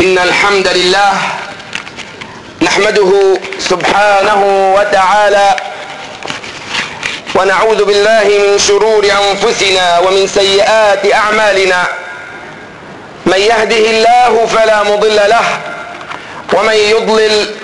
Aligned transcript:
إن 0.00 0.18
الحمد 0.18 0.68
لله 0.68 1.12
نحمده 2.62 3.12
سبحانه 3.58 4.40
وتعالى 4.78 5.56
ونعوذ 7.34 7.84
بالله 7.84 8.24
من 8.24 8.58
شرور 8.58 9.04
أنفسنا 9.04 9.98
ومن 9.98 10.26
سيئات 10.26 11.12
أعمالنا. 11.14 11.84
من 13.26 13.38
يهده 13.38 13.84
الله 13.90 14.46
فلا 14.46 14.82
مضل 14.82 15.16
له 15.16 15.46
ومن 16.52 16.74
يضلل 16.74 17.54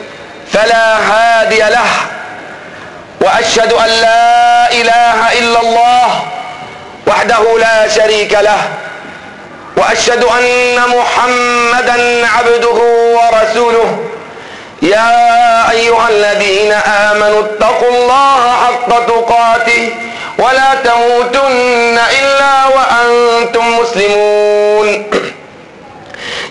فلا 0.53 0.87
هادي 0.99 1.59
له. 1.59 1.91
وأشهد 3.21 3.73
أن 3.73 3.89
لا 3.89 4.73
إله 4.73 5.33
إلا 5.39 5.61
الله 5.61 6.23
وحده 7.07 7.59
لا 7.59 7.89
شريك 7.89 8.33
له. 8.33 8.61
وأشهد 9.77 10.25
أن 10.25 10.77
محمدا 10.77 12.27
عبده 12.27 12.79
ورسوله. 13.17 13.99
يا 14.83 15.71
أيها 15.71 16.09
الذين 16.09 16.73
آمنوا 16.73 17.41
اتقوا 17.41 17.91
الله 17.91 18.53
حق 18.65 19.07
تقاته 19.07 19.95
ولا 20.39 20.75
تموتن 20.85 21.99
إلا 22.21 22.55
وأنتم 22.77 23.79
مسلمون. 23.79 25.07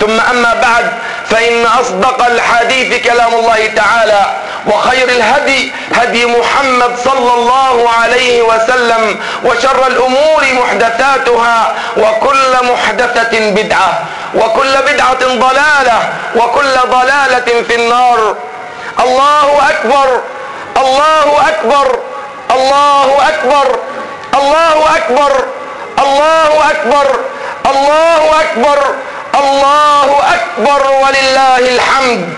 ثم 0.00 0.20
أما 0.20 0.54
بعد 0.62 0.92
فإن 1.30 1.66
أصدق 1.66 2.26
الحديث 2.26 3.04
كلام 3.06 3.34
الله 3.34 3.66
تعالى 3.76 4.22
وخير 4.66 5.08
الهدي 5.08 5.72
هدي 5.94 6.26
محمد 6.26 6.96
صلى 7.04 7.32
الله 7.34 7.90
عليه 8.02 8.42
وسلم 8.42 9.20
وشر 9.44 9.86
الأمور 9.86 10.44
محدثاتها 10.52 11.74
وكل 11.96 12.52
محدثة 12.72 13.50
بدعة 13.50 13.98
وكل 14.34 14.72
بدعة 14.92 15.18
ضلالة 15.24 15.98
وكل 16.36 16.74
ضلالة 16.90 17.62
في 17.68 17.74
النار. 17.74 18.36
الله 19.00 19.70
أكبر 19.70 20.20
الله 20.76 21.48
أكبر 21.48 21.98
الله 22.50 23.28
أكبر 23.28 23.78
الله 24.34 24.96
أكبر 24.96 25.44
الله 25.98 26.70
أكبر 26.70 27.06
الله 27.70 28.40
أكبر. 28.40 28.44
الله 28.50 28.94
اكبر 29.38 30.86
ولله 30.90 31.58
الحمد 31.58 32.34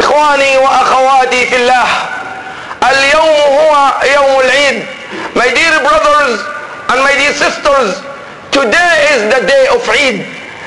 اخواني 0.00 0.56
واخواتي 0.58 1.46
في 1.46 1.56
الله 1.56 1.86
اليوم 2.90 3.58
هو 3.58 3.92
يوم 4.14 4.40
العيد 4.40 4.84
my 5.36 5.48
dear 5.54 5.78
brothers 5.86 6.40
and 6.90 6.98
my 7.06 7.12
dear 7.20 7.32
sisters 7.34 7.90
today 8.50 8.94
is 9.14 9.20
the 9.34 9.42
day 9.52 9.64
of 9.74 9.88
Eid 9.88 10.16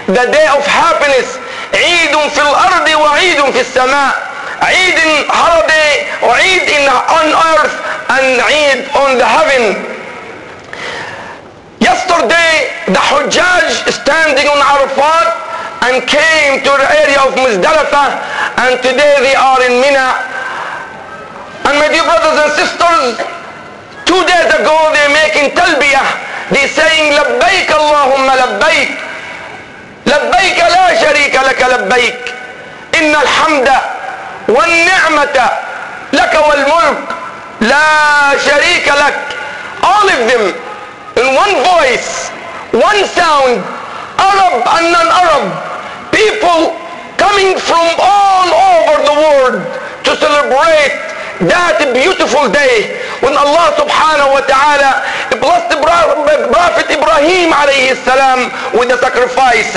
the 0.07 0.25
day 0.37 0.47
of 0.57 0.63
happiness 0.65 1.27
عيد 1.73 2.17
في 2.29 2.41
الأرض 2.41 2.89
وعيد 3.01 3.51
في 3.51 3.61
السماء 3.61 4.11
عيد 4.61 4.99
holiday 5.29 6.23
وعيد 6.23 6.61
in 6.69 6.89
on 6.89 7.27
earth 7.51 7.75
and 8.09 8.41
عيد 8.41 8.85
on 8.95 9.17
the 9.19 9.25
heaven 9.25 9.75
yesterday 11.89 12.69
the 12.93 13.01
Hujjaj 13.09 13.65
standing 13.89 14.45
on 14.45 14.59
Arafat 14.61 15.27
and 15.89 15.95
came 16.05 16.61
to 16.61 16.71
the 16.81 16.87
area 17.01 17.19
of 17.25 17.33
Muzdalifah 17.33 18.09
and 18.61 18.77
today 18.85 19.13
they 19.25 19.33
are 19.33 19.57
in 19.65 19.73
Mina 19.81 20.07
and 21.65 21.75
my 21.81 21.89
dear 21.89 22.05
brothers 22.05 22.37
and 22.45 22.51
sisters 22.61 23.05
two 24.05 24.21
days 24.29 24.49
ago 24.53 24.75
they're 24.93 25.15
making 25.17 25.49
talbiyah 25.57 26.05
they 26.53 26.65
saying 26.69 27.13
لبيك 27.17 27.69
اللهم 27.81 28.27
لبيك 28.41 28.91
لبيك 30.05 30.59
لا 30.75 30.87
شريك 31.01 31.35
لك 31.35 31.61
لبيك 31.73 32.21
إن 32.99 33.15
الحمد 33.15 33.69
والنعمة 34.49 35.37
لك 36.13 36.33
والملك 36.47 37.07
لا 37.61 37.89
شريك 38.45 38.87
لك 38.87 39.17
all 39.83 40.07
of 40.15 40.21
them 40.29 40.68
one 41.39 41.55
voice 41.63 42.27
one 42.75 42.99
sound 43.15 43.63
Arab 44.19 44.59
and 44.75 44.85
non-Arab 44.91 45.45
people 46.11 46.75
coming 47.15 47.55
from 47.55 47.85
all 47.99 48.49
over 48.51 48.95
the 49.07 49.15
world 49.23 49.55
to 50.03 50.11
celebrate 50.19 50.95
that 51.47 51.79
beautiful 51.95 52.51
day 52.51 52.99
when 53.23 53.31
Allah 53.31 53.71
subhanahu 53.79 54.35
wa 54.35 54.43
ta'ala 54.43 54.91
blessed 55.39 55.79
Prophet 56.51 56.87
Ibrahim 56.91 57.51
alayhi 57.55 57.95
salam 58.03 58.51
with 58.75 58.89
the 58.89 58.97
sacrifice. 58.99 59.75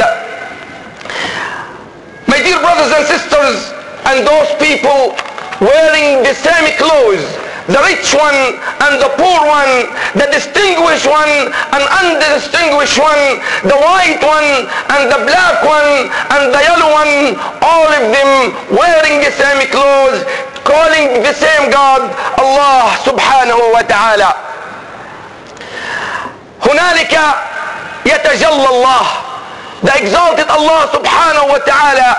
My 2.26 2.38
dear 2.42 2.58
brothers 2.58 2.90
and 2.90 3.06
sisters 3.06 3.70
and 4.10 4.26
those 4.26 4.50
people 4.58 5.14
wearing 5.62 6.26
the 6.26 6.34
same 6.34 6.74
clothes 6.78 7.41
the 7.67 7.79
rich 7.83 8.15
one 8.15 8.39
and 8.87 8.95
the 9.03 9.11
poor 9.19 9.39
one 9.43 9.73
the 10.15 10.27
distinguished 10.31 11.03
one 11.07 11.51
and 11.75 11.83
undistinguished 11.99 12.95
one 12.95 13.23
the 13.67 13.75
white 13.75 14.23
one 14.23 14.49
and 14.95 15.11
the 15.11 15.19
black 15.27 15.59
one 15.67 16.07
and 16.31 16.53
the 16.55 16.61
yellow 16.63 16.89
one 16.95 17.13
all 17.59 17.87
of 17.91 18.03
them 18.15 18.31
wearing 18.71 19.19
the 19.19 19.31
same 19.35 19.59
clothes 19.67 20.23
calling 20.63 21.23
the 21.27 21.33
same 21.35 21.69
God 21.71 22.07
Allah 22.39 22.95
subhanahu 23.03 23.73
wa 23.75 23.83
ta'ala 23.83 24.31
هنالك 26.63 27.13
يتجلى 28.05 28.69
الله 28.69 29.05
the 29.83 29.93
exalted 30.01 30.47
Allah 30.49 30.87
subhanahu 30.91 31.47
wa 31.51 31.59
ta'ala 31.67 32.09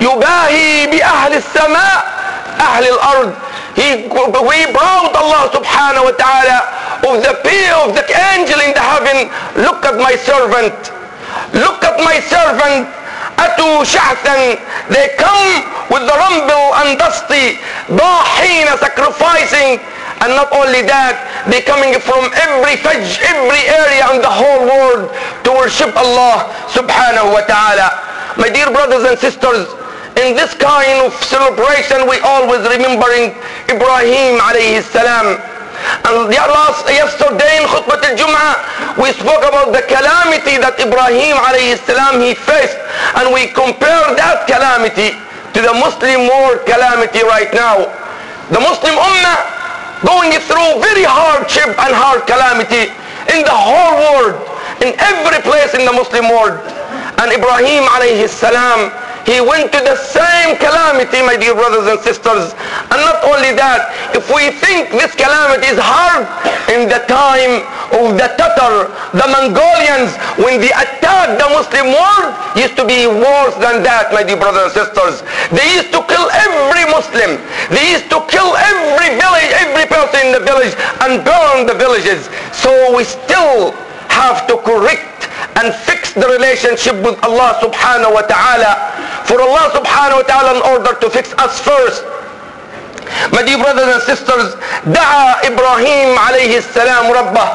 يباهي 0.00 0.86
بأهل 0.86 1.32
السماء 1.34 2.04
أهل 2.60 2.84
الأرض 2.88 3.34
he 3.74 4.06
we 4.08 4.58
brought 4.72 5.14
Allah 5.14 5.50
subhanahu 5.50 6.04
wa 6.08 6.14
ta'ala 6.14 6.58
of 7.08 7.22
the 7.22 7.34
peer 7.42 7.74
of 7.84 7.94
the 7.94 8.04
angel 8.34 8.60
in 8.60 8.72
the 8.72 8.84
heaven 8.84 9.28
look 9.62 9.84
at 9.84 9.96
my 9.98 10.14
servant 10.16 10.74
look 11.54 11.82
at 11.84 11.98
my 12.00 12.20
servant 12.20 12.88
أتوا 13.38 13.84
شعثا 13.84 14.58
they 14.90 15.08
come 15.18 15.64
with 15.90 16.06
the 16.06 16.16
rumble 16.16 16.66
and 16.80 16.98
dusty 16.98 17.58
ضاحين 17.90 18.66
sacrificing 18.78 19.80
and 20.22 20.30
not 20.36 20.52
only 20.52 20.82
that 20.82 21.18
they 21.50 21.60
coming 21.60 21.98
from 22.00 22.30
every 22.46 22.76
fajj 22.78 23.18
every 23.26 23.62
area 23.66 24.04
in 24.14 24.22
the 24.22 24.30
whole 24.30 24.62
world 24.64 25.10
to 25.42 25.50
worship 25.52 25.90
Allah 25.96 26.46
subhanahu 26.70 27.34
wa 27.34 27.42
ta'ala 27.42 27.88
my 28.38 28.48
dear 28.48 28.70
brothers 28.70 29.02
and 29.04 29.18
sisters 29.18 29.66
in 30.19 30.35
this 30.35 30.51
kind 30.53 30.99
of 31.07 31.15
celebration 31.23 32.03
we 32.03 32.19
always 32.19 32.59
remembering 32.67 33.31
Ibrahim 33.71 34.35
alayhi 34.43 34.83
salam. 34.83 35.39
And 36.03 36.27
last 36.27 36.83
yesterday 36.91 37.63
in 37.63 37.65
khutbah 37.71 38.03
al-Jum'ah 38.03 38.99
we 38.99 39.15
spoke 39.15 39.39
about 39.47 39.71
the 39.71 39.79
calamity 39.87 40.59
that 40.59 40.75
Ibrahim 40.75 41.39
alayhi 41.39 41.79
salam 41.87 42.19
he 42.19 42.35
faced. 42.35 42.75
And 43.15 43.31
we 43.31 43.47
compare 43.55 44.11
that 44.19 44.43
calamity 44.43 45.15
to 45.55 45.59
the 45.63 45.71
Muslim 45.79 46.27
world 46.27 46.67
calamity 46.67 47.23
right 47.23 47.51
now. 47.55 47.87
The 48.51 48.59
Muslim 48.59 48.99
ummah 48.99 49.39
going 50.03 50.35
through 50.43 50.83
very 50.83 51.07
hardship 51.07 51.71
and 51.79 51.91
hard 51.95 52.27
calamity 52.27 52.91
in 53.31 53.47
the 53.47 53.55
whole 53.55 53.95
world 54.03 54.35
in 54.83 54.91
every 54.99 55.39
place 55.47 55.71
in 55.75 55.87
the 55.87 55.95
Muslim 55.95 56.27
world. 56.27 56.59
And 57.23 57.31
Ibrahim 57.31 57.87
alayhi 57.87 58.27
salam 58.27 58.91
he 59.29 59.37
went 59.37 59.69
to 59.69 59.79
the 59.85 59.93
same 59.95 60.57
calamity 60.57 61.21
my 61.21 61.37
dear 61.37 61.53
brothers 61.53 61.85
and 61.85 61.99
sisters 62.01 62.57
and 62.89 62.99
not 63.05 63.21
only 63.29 63.53
that 63.53 63.93
if 64.17 64.25
we 64.33 64.49
think 64.57 64.89
this 64.89 65.13
calamity 65.13 65.69
is 65.69 65.77
hard 65.77 66.25
in 66.73 66.89
the 66.89 67.01
time 67.05 67.61
of 68.01 68.17
the 68.17 68.27
Tatar 68.33 68.89
the 69.13 69.27
Mongolians 69.29 70.17
when 70.41 70.57
they 70.57 70.73
attacked 70.73 71.37
the 71.37 71.47
Muslim 71.53 71.93
world 71.93 72.33
used 72.57 72.73
to 72.77 72.85
be 72.85 73.05
worse 73.05 73.53
than 73.61 73.85
that 73.85 74.09
my 74.09 74.25
dear 74.25 74.37
brothers 74.37 74.73
and 74.73 74.85
sisters 74.89 75.21
they 75.53 75.65
used 75.77 75.93
to 75.93 76.01
kill 76.05 76.29
every 76.29 76.85
Muslim. 76.93 77.41
They 77.73 77.91
used 77.97 78.09
to 78.13 78.21
kill 78.29 78.53
every 78.55 79.17
village, 79.17 79.49
every 79.65 79.85
person 79.89 80.27
in 80.27 80.31
the 80.33 80.43
village 80.45 80.73
and 81.01 81.23
burn 81.25 81.65
the 81.65 81.73
villages. 81.73 82.29
So 82.53 82.69
we 82.95 83.03
still 83.03 83.71
have 84.09 84.45
to 84.47 84.57
correct 84.61 85.08
and 85.58 85.74
fix 85.74 86.12
the 86.12 86.26
relationship 86.26 86.94
with 87.02 87.18
Allah 87.24 87.58
subhanahu 87.62 88.14
wa 88.14 88.22
ta'ala. 88.22 88.72
For 89.26 89.40
Allah 89.40 89.70
subhanahu 89.74 90.22
wa 90.22 90.26
ta'ala 90.26 90.50
in 90.58 90.62
order 90.62 90.92
to 90.98 91.06
fix 91.10 91.32
us 91.38 91.60
first. 91.60 92.04
My 93.32 93.42
dear 93.42 93.58
brothers 93.58 93.94
and 93.94 94.02
sisters, 94.02 94.54
دعا 94.86 95.46
إبراهيم 95.46 96.18
عليه 96.18 96.58
السلام 96.58 97.12
ربه. 97.12 97.46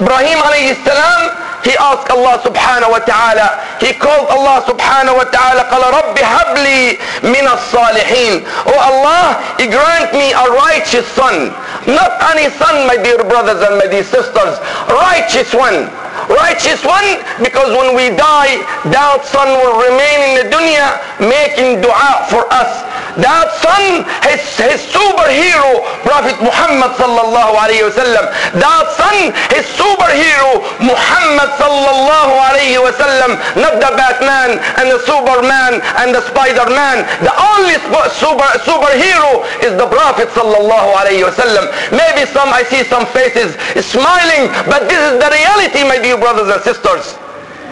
إبراهيم 0.00 0.38
عليه 0.42 0.70
السلام 0.70 1.44
he 1.64 1.72
asked 1.80 2.10
Allah 2.12 2.36
subhanahu 2.44 2.92
wa 2.92 3.00
ta'ala 3.00 3.48
he 3.80 3.96
called 3.96 4.28
Allah 4.28 4.60
subhanahu 4.68 5.16
wa 5.16 5.24
ta'ala 5.32 5.64
قال 5.72 5.80
رب 5.96 6.16
هب 6.20 6.50
لي 6.60 6.98
من 7.24 7.44
الصالحين 7.48 8.44
oh 8.68 8.76
Allah 8.76 9.40
he 9.56 9.66
grant 9.66 10.12
me 10.12 10.36
a 10.36 10.44
righteous 10.52 11.08
son 11.16 11.48
not 11.88 12.20
any 12.36 12.52
son 12.60 12.84
my 12.86 13.00
dear 13.00 13.16
brothers 13.24 13.64
and 13.64 13.80
my 13.80 13.88
dear 13.88 14.04
sisters 14.04 14.60
righteous 14.92 15.54
one 15.56 15.88
righteous 16.29 16.85
one 16.85 17.17
because 17.41 17.73
when 17.73 17.97
we 17.97 18.13
die 18.13 18.61
that 18.93 19.25
son 19.25 19.49
will 19.57 19.81
remain 19.81 20.19
in 20.29 20.31
the 20.37 20.45
dunya 20.53 20.87
making 21.17 21.81
dua 21.81 22.25
for 22.29 22.45
us. 22.53 22.85
That 23.17 23.49
son 23.59 24.05
his, 24.29 24.39
his 24.55 24.79
superhero 24.93 25.81
prophet 26.05 26.37
muhammad 26.39 26.93
sallallahu 26.95 27.53
alayhi 27.57 27.83
wasallam 27.83 28.29
that 28.61 28.85
son 28.95 29.33
his 29.51 29.65
superhero 29.73 30.61
muhammad 30.79 31.49
sallallahu 31.57 32.33
alayhi 32.37 32.77
wasallam 32.79 33.35
not 33.57 33.81
the 33.81 33.91
batman 33.97 34.61
and 34.79 34.87
the 34.93 35.01
superman 35.03 35.81
and 35.99 36.13
the 36.13 36.21
spider-man. 36.29 37.03
The 37.25 37.33
only 37.33 37.75
super 38.13 38.47
superhero 38.63 39.43
is 39.65 39.73
the 39.75 39.89
prophet 39.89 40.29
sallallahu 40.37 40.89
alayhi 40.93 41.25
wasallam 41.25 41.65
maybe 41.91 42.23
some 42.29 42.49
i 42.53 42.61
see 42.63 42.85
some 42.85 43.05
faces 43.09 43.57
smiling 43.81 44.47
but 44.69 44.85
this 44.87 45.01
is 45.09 45.17
the 45.17 45.29
reality 45.33 45.81
my 45.83 45.97
dear 45.97 46.18
brothers 46.18 46.48
and 46.54 46.62
sisters 46.62 47.14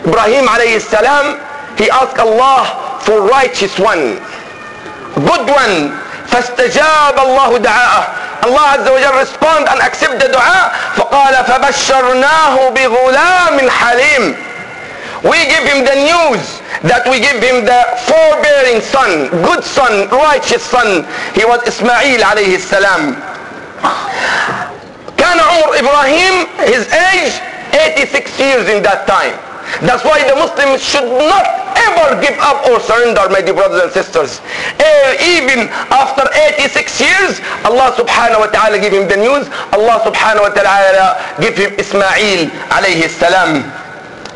ibrahim 0.06 0.46
alayhi 0.46 0.80
salam 0.80 1.38
he 1.76 1.90
asked 1.90 2.19
allah 2.19 2.98
for 3.02 3.26
righteous 3.26 3.78
one 3.78 4.19
good 5.26 5.46
one 5.50 5.90
فاستجاب 6.32 7.19
الله 7.19 7.58
دعاءه 7.58 8.08
الله 8.44 8.60
عز 8.60 8.88
وجل 8.88 9.12
respond 9.20 9.69
and 9.69 9.80
accept 9.82 10.19
the 10.19 10.28
dua 10.32 10.72
فقال 10.96 11.34
فبشرناه 11.44 12.69
بغلام 12.70 13.70
حليم 13.70 14.36
we 15.24 15.38
give 15.46 15.64
him 15.70 15.84
the 15.84 15.94
news 16.08 16.62
that 16.82 17.04
we 17.10 17.20
give 17.20 17.38
him 17.42 17.64
the 17.64 17.80
forbearing 18.08 18.80
son 18.80 19.28
good 19.44 19.62
son 19.62 20.08
righteous 20.08 20.62
son 20.62 21.04
he 21.34 21.44
was 21.44 21.60
Ismail 21.69 22.22
عليه 22.22 22.56
السلام 22.56 23.14
كان 25.19 25.40
عمر 25.40 25.78
إبراهيم 25.78 26.46
his 26.64 26.86
age 26.92 27.32
86 27.73 28.39
years 28.39 28.69
in 28.69 28.83
that 28.83 29.07
time 29.07 29.37
that's 29.81 30.03
why 30.03 30.23
the 30.23 30.33
Muslims 30.35 30.81
should 30.81 31.05
not 31.05 31.45
ever 31.75 32.21
give 32.21 32.37
up 32.39 32.65
or 32.65 32.79
surrender, 32.79 33.27
my 33.29 33.41
dear 33.41 33.53
brothers 33.53 33.83
and 33.83 33.91
sisters. 33.91 34.41
Eh, 34.79 35.37
even 35.37 35.67
after 35.91 36.23
86 36.57 37.01
years, 37.01 37.39
Allah 37.67 37.93
subhanahu 37.93 38.47
wa 38.47 38.49
ta'ala 38.49 38.79
give 38.79 38.93
him 38.93 39.07
the 39.07 39.17
news. 39.19 39.45
Allah 39.75 40.01
subhanahu 40.07 40.49
wa 40.49 40.53
ta'ala 40.55 40.97
uh, 40.97 41.41
give 41.43 41.57
him 41.59 41.75
Ismail 41.77 42.49
alayhi 42.73 43.11
salam. 43.11 43.61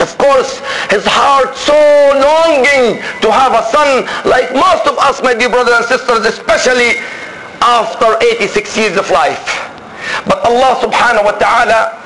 Of 0.04 0.18
course, 0.18 0.60
his 0.92 1.06
heart 1.08 1.56
so 1.56 1.74
longing 2.20 3.02
to 3.22 3.28
have 3.32 3.54
a 3.56 3.64
son 3.72 4.06
like 4.28 4.54
most 4.54 4.86
of 4.86 4.98
us, 5.00 5.24
my 5.24 5.34
dear 5.34 5.50
brothers 5.50 5.74
and 5.74 5.86
sisters, 5.86 6.26
especially 6.26 7.00
after 7.62 8.18
86 8.22 8.78
years 8.78 8.98
of 8.98 9.10
life. 9.10 9.72
But 10.28 10.44
Allah 10.46 10.78
subhanahu 10.82 11.26
wa 11.26 11.36
ta'ala 11.38 12.01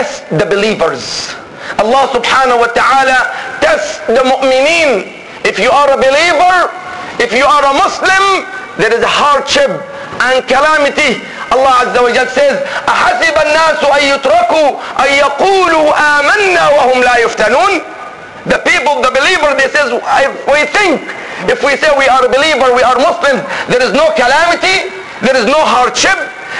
test 0.00 0.28
the 0.30 0.46
believers. 0.46 1.34
Allah 1.78 2.06
subhanahu 2.14 2.62
wa 2.62 2.70
ta'ala 2.70 3.18
test 3.60 4.06
the 4.06 4.22
mu'mineen. 4.22 5.12
If 5.44 5.58
you 5.58 5.70
are 5.70 5.90
a 5.92 5.98
believer, 5.98 6.56
if 7.22 7.32
you 7.32 7.44
are 7.44 7.64
a 7.64 7.74
Muslim, 7.74 8.46
there 8.78 8.92
is 8.92 9.02
a 9.02 9.08
hardship 9.10 9.70
and 10.30 10.42
calamity. 10.46 11.22
Allah 11.54 11.86
Azza 11.86 12.00
wa 12.02 12.10
Jal 12.12 12.28
says, 12.28 12.56
أحسب 12.88 13.34
الناس 13.34 13.80
أن 13.84 14.02
يتركوا 14.14 14.68
أن 15.00 15.08
يقولوا 15.12 15.86
آمنا 16.18 16.68
وهم 16.68 17.02
لا 17.02 17.16
يفتنون 17.16 17.80
The 18.46 18.58
people, 18.62 19.02
the 19.02 19.10
believer, 19.10 19.54
they 19.58 19.66
says, 19.74 19.90
we 20.46 20.62
think, 20.70 21.02
if 21.50 21.64
we 21.66 21.74
say 21.76 21.90
we 21.98 22.06
are 22.06 22.24
a 22.24 22.28
believer, 22.30 22.70
we 22.74 22.82
are 22.82 22.94
Muslims, 22.94 23.42
there 23.66 23.82
is 23.82 23.90
no 23.92 24.06
calamity, 24.14 24.86
there 25.21 25.37
is 25.37 25.45
no 25.45 25.61
hardship, 25.61 26.17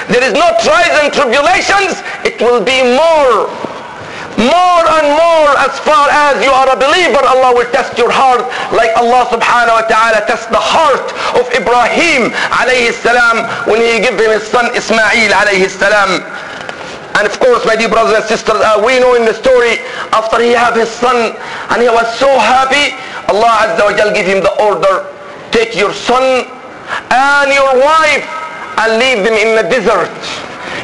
there 0.08 0.22
is 0.22 0.32
no 0.32 0.46
trials 0.62 0.94
and 1.02 1.12
tribulations, 1.12 1.98
it 2.24 2.40
will 2.40 2.62
be 2.62 2.82
more 2.82 3.50
more 4.40 4.84
and 4.98 5.06
more 5.12 5.50
as 5.60 5.76
far 5.84 6.08
as 6.08 6.40
you 6.42 6.50
are 6.50 6.68
a 6.72 6.78
believer. 6.78 7.20
Allah 7.20 7.52
will 7.54 7.68
test 7.70 7.98
your 7.98 8.10
heart 8.10 8.42
like 8.72 8.90
Allah 8.96 9.28
subhanahu 9.28 9.76
wa 9.76 9.86
ta'ala 9.86 10.24
test 10.26 10.48
the 10.50 10.58
heart 10.60 11.04
of 11.36 11.44
Ibrahim 11.52 12.32
alayhi 12.56 12.96
salam 13.04 13.44
when 13.68 13.78
he 13.84 14.00
gave 14.00 14.16
him 14.18 14.32
his 14.32 14.42
son 14.48 14.72
Ismail 14.74 15.30
alayhi 15.36 15.68
salam. 15.68 16.24
And 17.20 17.28
of 17.28 17.36
course 17.38 17.62
my 17.68 17.76
dear 17.76 17.90
brothers 17.92 18.16
and 18.16 18.24
sisters 18.24 18.56
uh, 18.56 18.80
we 18.80 18.98
know 18.98 19.14
in 19.14 19.28
the 19.28 19.34
story 19.36 19.84
after 20.16 20.40
he 20.40 20.50
have 20.56 20.74
his 20.74 20.88
son 20.88 21.36
and 21.70 21.78
he 21.82 21.88
was 21.92 22.08
so 22.16 22.26
happy 22.40 22.96
Allah 23.28 23.68
azza 23.68 23.84
wa 23.84 23.92
jal 23.92 24.10
give 24.16 24.24
him 24.24 24.40
the 24.40 24.54
order 24.64 25.12
take 25.52 25.76
your 25.76 25.92
son 25.92 26.48
and 27.12 27.52
your 27.52 27.76
wife 27.84 28.24
and 28.78 28.98
leave 28.98 29.20
them 29.24 29.34
in 29.34 29.56
the 29.56 29.66
desert 29.68 30.12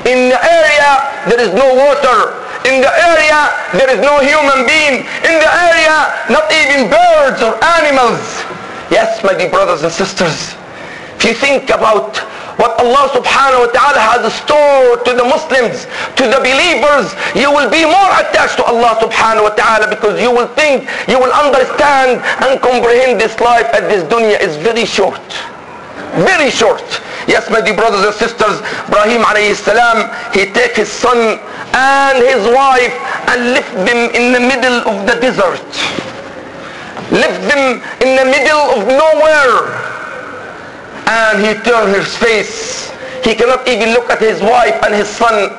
in 0.05 0.29
the 0.29 0.40
area 0.40 0.90
there 1.29 1.40
is 1.40 1.52
no 1.55 1.67
water 1.75 2.35
in 2.69 2.81
the 2.85 2.93
area 3.08 3.40
there 3.73 3.90
is 3.90 4.00
no 4.00 4.20
human 4.20 4.67
being 4.67 5.05
in 5.25 5.35
the 5.40 5.50
area 5.70 5.96
not 6.29 6.46
even 6.52 6.88
birds 6.90 7.40
or 7.40 7.56
animals 7.81 8.44
yes 8.90 9.23
my 9.25 9.32
dear 9.35 9.50
brothers 9.50 9.82
and 9.82 9.93
sisters 9.93 10.55
if 11.17 11.25
you 11.25 11.35
think 11.35 11.70
about 11.70 12.17
what 12.58 12.75
Allah 12.82 13.06
subhanahu 13.14 13.67
wa 13.67 13.70
ta'ala 13.70 13.99
has 14.02 14.35
stored 14.35 15.06
to 15.06 15.14
the 15.14 15.23
Muslims, 15.23 15.87
to 16.19 16.26
the 16.26 16.43
believers, 16.43 17.14
you 17.38 17.55
will 17.55 17.70
be 17.70 17.87
more 17.87 18.11
attached 18.19 18.58
to 18.58 18.64
Allah 18.67 18.99
subhanahu 18.99 19.46
wa 19.46 19.55
ta'ala 19.55 19.87
because 19.87 20.19
you 20.19 20.31
will 20.35 20.50
think, 20.58 20.90
you 21.06 21.19
will 21.23 21.31
understand 21.31 22.19
and 22.43 22.58
comprehend 22.58 23.23
this 23.23 23.38
life 23.38 23.67
at 23.70 23.87
this 23.87 24.02
dunya 24.11 24.43
is 24.43 24.58
very 24.58 24.82
short. 24.85 25.23
Very 26.26 26.50
short. 26.50 26.82
Yes, 27.29 27.45
my 27.53 27.61
dear 27.61 27.77
brothers 27.77 28.09
and 28.09 28.15
sisters, 28.17 28.64
Ibrahim 28.88 29.21
alayhi 29.21 29.52
salam, 29.52 30.09
he 30.33 30.49
take 30.49 30.73
his 30.73 30.88
son 30.88 31.37
and 31.76 32.17
his 32.25 32.41
wife 32.49 32.97
and 33.29 33.52
left 33.52 33.69
them 33.85 34.09
in 34.17 34.33
the 34.33 34.41
middle 34.41 34.81
of 34.88 35.05
the 35.05 35.12
desert. 35.21 35.61
Left 37.12 37.37
them 37.45 37.85
in 38.00 38.17
the 38.17 38.25
middle 38.25 38.81
of 38.81 38.88
nowhere. 38.88 39.76
And 41.05 41.45
he 41.45 41.52
turned 41.69 41.93
his 41.93 42.09
face. 42.17 42.88
He 43.23 43.35
cannot 43.37 43.69
even 43.69 43.93
look 43.93 44.09
at 44.09 44.25
his 44.25 44.41
wife 44.41 44.81
and 44.83 44.95
his 44.95 45.09
son. 45.09 45.52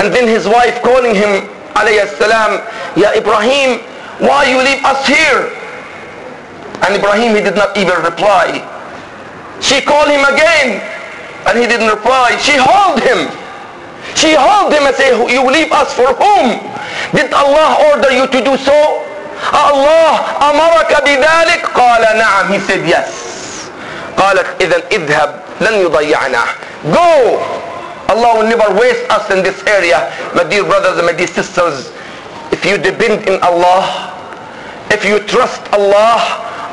And 0.00 0.08
then 0.16 0.26
his 0.26 0.48
wife 0.48 0.80
calling 0.80 1.14
him, 1.14 1.44
alayhi 1.76 2.08
salam, 2.16 2.64
Ya 2.96 3.12
Ibrahim, 3.12 3.84
why 4.16 4.48
you 4.48 4.56
leave 4.64 4.80
us 4.80 5.06
here? 5.06 5.52
And 6.88 6.96
Ibrahim, 6.96 7.36
he 7.36 7.42
did 7.44 7.54
not 7.54 7.76
even 7.76 8.00
reply. 8.00 8.64
She 9.60 9.82
called 9.82 10.08
him 10.08 10.24
again 10.24 10.91
and 11.47 11.57
he 11.57 11.65
didn't 11.65 11.87
reply. 11.87 12.35
She 12.37 12.55
hold 12.59 12.99
him. 12.99 13.31
She 14.15 14.33
hold 14.33 14.73
him 14.73 14.83
and 14.87 14.95
say, 14.95 15.11
you 15.31 15.43
leave 15.45 15.71
us 15.71 15.93
for 15.93 16.07
whom? 16.15 16.59
Did 17.13 17.31
Allah 17.33 17.77
order 17.93 18.11
you 18.11 18.27
to 18.27 18.39
do 18.43 18.57
so? 18.57 18.75
Allah 19.53 20.39
أمرك 20.41 20.91
بذلك? 21.05 21.61
قال 21.73 22.03
نعم. 22.17 22.51
He 22.51 22.59
said 22.59 22.87
yes. 22.87 23.69
قالت 24.17 24.61
إذا 24.61 24.81
اذهب 24.91 25.29
لن 25.61 25.73
يضيعنا. 25.85 26.43
Go. 26.91 27.39
Allah 28.09 28.39
will 28.39 28.47
never 28.47 28.73
waste 28.79 29.03
us 29.11 29.29
in 29.31 29.43
this 29.43 29.61
area. 29.67 30.11
My 30.33 30.43
dear 30.43 30.63
brothers 30.63 30.97
and 30.97 31.05
my 31.05 31.13
dear 31.13 31.27
sisters, 31.27 31.91
if 32.51 32.65
you 32.65 32.77
depend 32.77 33.27
in 33.27 33.39
Allah, 33.43 34.15
if 34.89 35.03
you 35.03 35.19
trust 35.19 35.61
Allah, 35.73 36.17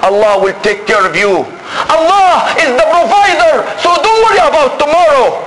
Allah 0.03 0.39
will 0.43 0.55
take 0.63 0.87
care 0.87 1.05
of 1.05 1.17
you. 1.17 1.45
Allah 1.99 2.55
is 2.59 2.71
the 2.75 2.87
provider, 2.87 3.67
so 3.83 3.91
don't 3.99 4.21
worry 4.27 4.43
about 4.43 4.79
tomorrow. 4.79 5.43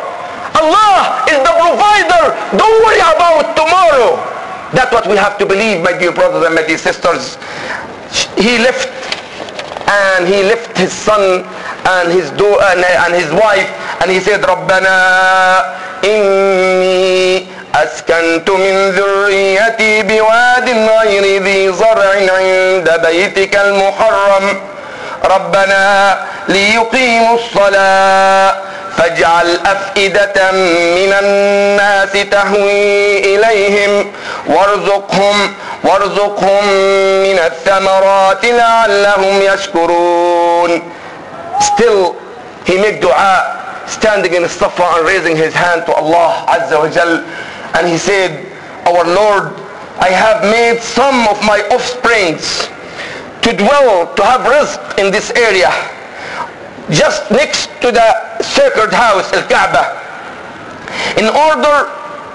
Allah 0.57 1.23
is 1.29 1.39
the 1.39 1.53
provider, 1.53 2.23
don't 2.57 2.77
worry 2.83 3.01
about 3.03 3.55
tomorrow. 3.55 4.17
That's 4.73 4.91
what 4.91 5.07
we 5.07 5.15
have 5.15 5.37
to 5.37 5.45
believe, 5.45 5.81
my 5.83 5.93
dear 5.97 6.11
brothers 6.11 6.45
and 6.45 6.55
my 6.55 6.63
dear 6.65 6.77
sisters. 6.77 7.37
He 8.37 8.57
left 8.59 8.89
and 9.87 10.27
he 10.27 10.43
left 10.43 10.77
his 10.77 10.91
son 10.91 11.45
and 11.87 12.11
his 12.11 12.29
daughter 12.35 12.63
and, 12.75 12.83
and 12.83 13.13
his 13.15 13.31
wife 13.31 13.69
and 14.01 14.11
he 14.11 14.19
said 14.19 14.41
ربنا 14.43 14.95
إني 16.03 17.45
أسكنت 17.75 18.49
من 18.49 18.89
ذريتي 18.91 20.03
بواد 20.03 20.69
غير 20.69 21.43
ذي 21.43 21.71
زرع 21.73 22.11
عند 22.37 23.01
بيتك 23.05 23.55
المحرم 23.55 24.59
ربنا 25.24 26.18
ليقيموا 26.48 27.34
الصلاة 27.38 28.54
فاجعل 28.96 29.58
أفئدة 29.66 30.52
من 30.52 31.12
الناس 31.22 32.12
تهوي 32.12 33.18
إليهم 33.36 34.12
وارزقهم 34.46 35.54
وارزقهم 35.84 36.64
من 37.22 37.38
الثمرات 37.38 38.44
لعلهم 38.44 39.42
يشكرون 39.42 40.82
Still 41.60 42.16
he 42.66 42.76
make 42.78 43.00
dua 43.00 43.62
standing 43.86 44.34
in 44.34 44.48
Safa 44.48 44.82
and 44.98 45.06
raising 45.06 45.36
his 45.36 45.54
hand 45.54 45.86
to 45.86 45.92
Allah 45.94 46.44
Azza 46.48 46.78
wa 46.78 46.88
Jal 46.88 47.22
and 47.78 47.86
he 47.88 47.96
said 47.98 48.46
our 48.86 49.04
Lord 49.04 49.52
I 50.00 50.10
have 50.10 50.42
made 50.42 50.80
some 50.82 51.28
of 51.28 51.38
my 51.44 51.60
offsprings 51.70 52.68
to 53.42 53.52
dwell 53.56 54.14
to 54.14 54.22
have 54.22 54.42
rest 54.46 54.80
in 54.98 55.10
this 55.10 55.30
area 55.32 55.70
just 56.90 57.30
next 57.30 57.66
to 57.80 57.90
the 57.90 58.42
sacred 58.42 58.92
house 58.92 59.32
Al-Kaaba 59.32 59.98
in 61.18 61.26
order 61.26 61.90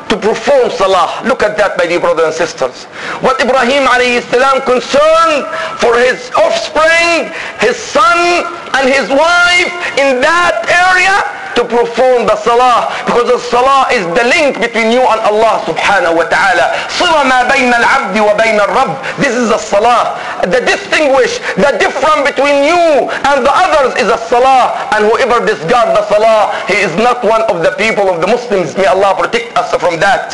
to 0.10 0.16
perform 0.16 0.72
salah. 0.72 1.22
Look 1.28 1.44
at 1.44 1.58
that, 1.58 1.78
my 1.78 1.86
dear 1.86 2.00
brothers 2.00 2.26
and 2.26 2.34
sisters. 2.34 2.86
What 3.20 3.40
Ibrahim 3.42 3.84
alayhi 3.84 4.24
salam 4.32 4.64
concerned 4.64 5.44
for 5.84 6.00
his 6.00 6.32
offspring, 6.40 7.32
his 7.60 7.76
son 7.76 8.48
and 8.79 8.89
his 8.89 9.09
wife 9.11 9.71
in 9.99 10.21
that 10.21 10.65
area 10.69 11.43
to 11.55 11.63
perform 11.69 12.25
the 12.27 12.37
salah 12.37 12.89
because 13.05 13.29
the 13.29 13.39
salah 13.39 13.87
is 13.93 14.05
the 14.17 14.25
link 14.25 14.57
between 14.61 14.89
you 14.91 15.01
and 15.05 15.21
Allah 15.29 15.61
subhanahu 15.69 16.17
wa 16.17 16.25
ta'ala 16.29 16.73
صلة 16.89 17.23
ما 17.29 17.45
بين 17.53 17.69
العبد 17.73 18.17
وبين 18.19 18.59
الرب 18.61 18.93
this 19.21 19.35
is 19.37 19.49
the 19.49 19.59
salah 19.59 20.17
the 20.49 20.61
distinguish 20.65 21.39
the 21.61 21.77
difference 21.79 22.25
between 22.25 22.65
you 22.65 23.09
and 23.29 23.45
the 23.45 23.53
others 23.53 23.93
is 24.01 24.09
a 24.09 24.19
salah 24.33 24.73
and 24.97 25.05
whoever 25.07 25.45
discard 25.45 25.93
the 25.97 26.05
salah 26.09 26.57
he 26.69 26.75
is 26.81 26.93
not 26.97 27.23
one 27.25 27.43
of 27.53 27.63
the 27.63 27.73
people 27.77 28.09
of 28.09 28.21
the 28.21 28.27
Muslims 28.27 28.77
may 28.77 28.87
Allah 28.87 29.15
protect 29.15 29.53
us 29.57 29.71
from 29.77 30.01
that 30.01 30.33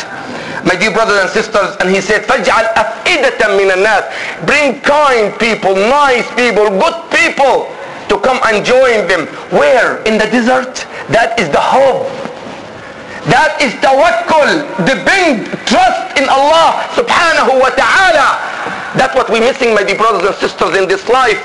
my 0.64 0.74
dear 0.78 0.90
brothers 0.94 1.18
and 1.18 1.30
sisters 1.30 1.74
and 1.80 1.90
he 1.90 2.00
said 2.00 2.22
فَاجْعَلْ 2.30 2.74
أَفْئِدَةً 2.74 3.42
مِنَ 3.58 3.68
النَّاسِ 3.74 4.46
bring 4.46 4.78
kind 4.86 5.34
people 5.38 5.74
nice 5.74 6.26
people 6.38 6.70
good 6.78 6.96
people 7.10 7.66
to 8.09 8.19
come 8.19 8.39
and 8.45 8.65
join 8.65 9.07
them. 9.07 9.27
Where? 9.51 10.03
In 10.03 10.17
the 10.17 10.25
desert? 10.27 10.85
That 11.09 11.39
is 11.39 11.49
the 11.49 11.61
hope. 11.61 12.07
That 13.31 13.55
is 13.63 13.71
tawakkul, 13.79 14.67
big 14.83 15.47
trust 15.63 16.19
in 16.19 16.27
Allah 16.27 16.83
subhanahu 16.91 17.55
wa 17.55 17.71
ta'ala. 17.71 18.35
That's 18.99 19.15
what 19.15 19.31
we're 19.31 19.39
missing, 19.39 19.73
my 19.73 19.83
dear 19.83 19.95
brothers 19.95 20.27
and 20.27 20.35
sisters, 20.35 20.75
in 20.75 20.91
this 20.91 21.07
life. 21.07 21.39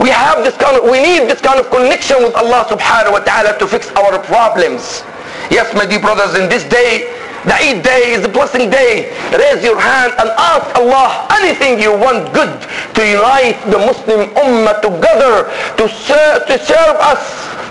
We 0.00 0.10
have 0.12 0.44
this 0.44 0.56
kind 0.60 0.76
of, 0.76 0.84
we 0.84 1.00
need 1.00 1.32
this 1.32 1.40
kind 1.40 1.56
of 1.58 1.70
connection 1.72 2.20
with 2.20 2.36
Allah 2.36 2.68
subhanahu 2.68 3.12
wa 3.12 3.24
ta'ala 3.24 3.56
to 3.56 3.66
fix 3.66 3.88
our 3.96 4.20
problems. 4.20 5.00
Yes, 5.48 5.72
my 5.72 5.88
dear 5.88 6.00
brothers, 6.00 6.36
in 6.36 6.48
this 6.52 6.64
day, 6.68 7.08
the 7.44 7.54
Eid 7.54 7.82
day 7.82 8.12
is 8.14 8.24
a 8.24 8.28
blessing 8.28 8.70
day. 8.70 9.10
Raise 9.34 9.64
your 9.64 9.78
hand 9.80 10.14
and 10.18 10.30
ask 10.38 10.66
Allah 10.78 11.26
anything 11.42 11.80
you 11.80 11.90
want 11.90 12.32
good 12.32 12.54
to 12.94 13.00
unite 13.02 13.58
the 13.66 13.78
Muslim 13.78 14.30
Ummah 14.38 14.78
together 14.80 15.50
to 15.76 15.84
serve, 15.90 16.46
to 16.46 16.54
serve 16.62 16.96
us 17.02 17.22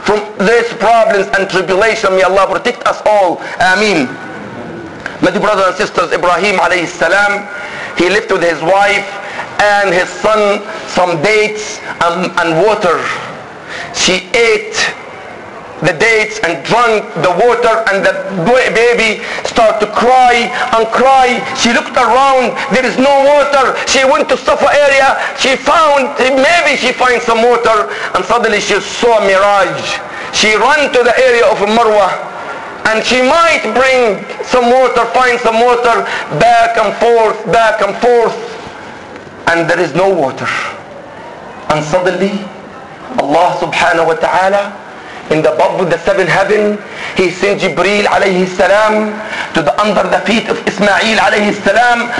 from 0.03 0.19
these 0.43 0.67
problems 0.75 1.27
and 1.39 1.49
tribulation. 1.49 2.11
May 2.15 2.23
Allah 2.23 2.51
protect 2.51 2.83
us 2.83 3.01
all. 3.05 3.39
Ameen. 3.63 4.11
My 5.23 5.31
dear 5.31 5.39
brothers 5.39 5.67
and 5.67 5.75
sisters, 5.77 6.11
Ibrahim 6.11 6.59
alayhi 6.59 6.87
salam, 6.87 7.47
he 7.95 8.09
lived 8.09 8.31
with 8.31 8.41
his 8.43 8.59
wife 8.61 9.07
and 9.61 9.93
his 9.93 10.09
son 10.09 10.59
some 10.89 11.21
dates 11.21 11.79
and, 12.03 12.27
and 12.43 12.59
water. 12.65 12.99
She 13.93 14.27
ate 14.35 14.75
the 15.81 15.93
dates 15.97 16.37
and 16.45 16.61
drank 16.65 17.01
the 17.25 17.33
water 17.41 17.81
and 17.89 18.05
the 18.05 18.13
baby 18.73 19.23
started 19.49 19.81
to 19.81 19.89
cry 19.91 20.45
and 20.77 20.85
cry. 20.93 21.41
She 21.57 21.73
looked 21.73 21.97
around, 21.97 22.53
there 22.69 22.85
is 22.85 22.97
no 22.97 23.09
water. 23.25 23.73
She 23.89 24.05
went 24.05 24.29
to 24.29 24.37
Safa 24.37 24.69
area, 24.69 25.17
she 25.41 25.57
found, 25.57 26.13
maybe 26.21 26.77
she 26.77 26.93
finds 26.93 27.25
some 27.25 27.41
water 27.41 27.89
and 28.13 28.21
suddenly 28.25 28.61
she 28.61 28.79
saw 28.79 29.19
a 29.19 29.25
mirage. 29.25 29.97
She 30.37 30.53
ran 30.55 30.93
to 30.93 31.01
the 31.03 31.15
area 31.17 31.45
of 31.49 31.57
Marwa 31.65 32.29
and 32.93 33.03
she 33.05 33.21
might 33.21 33.65
bring 33.73 34.21
some 34.45 34.69
water, 34.69 35.05
find 35.13 35.39
some 35.41 35.59
water, 35.59 36.05
back 36.37 36.77
and 36.77 36.93
forth, 37.01 37.37
back 37.51 37.81
and 37.81 37.95
forth 37.97 38.37
and 39.47 39.69
there 39.69 39.79
is 39.79 39.93
no 39.95 40.13
water. 40.13 40.47
And 41.73 41.83
suddenly 41.85 42.31
Allah 43.19 43.57
subhanahu 43.59 44.07
wa 44.07 44.15
ta'ala 44.15 44.80
in 45.31 45.41
the 45.41 45.51
above 45.53 45.89
the 45.89 45.97
seven 45.99 46.27
heaven 46.27 46.77
he 47.15 47.31
sent 47.31 47.61
Jibreel 47.61 48.05
alayhi 48.05 48.47
salam 48.47 49.11
to 49.55 49.61
the 49.63 49.73
under 49.81 50.03
the 50.03 50.19
feet 50.27 50.47
of 50.49 50.57
Ismail 50.67 51.17
alayhi 51.27 51.55
salam 51.63 52.11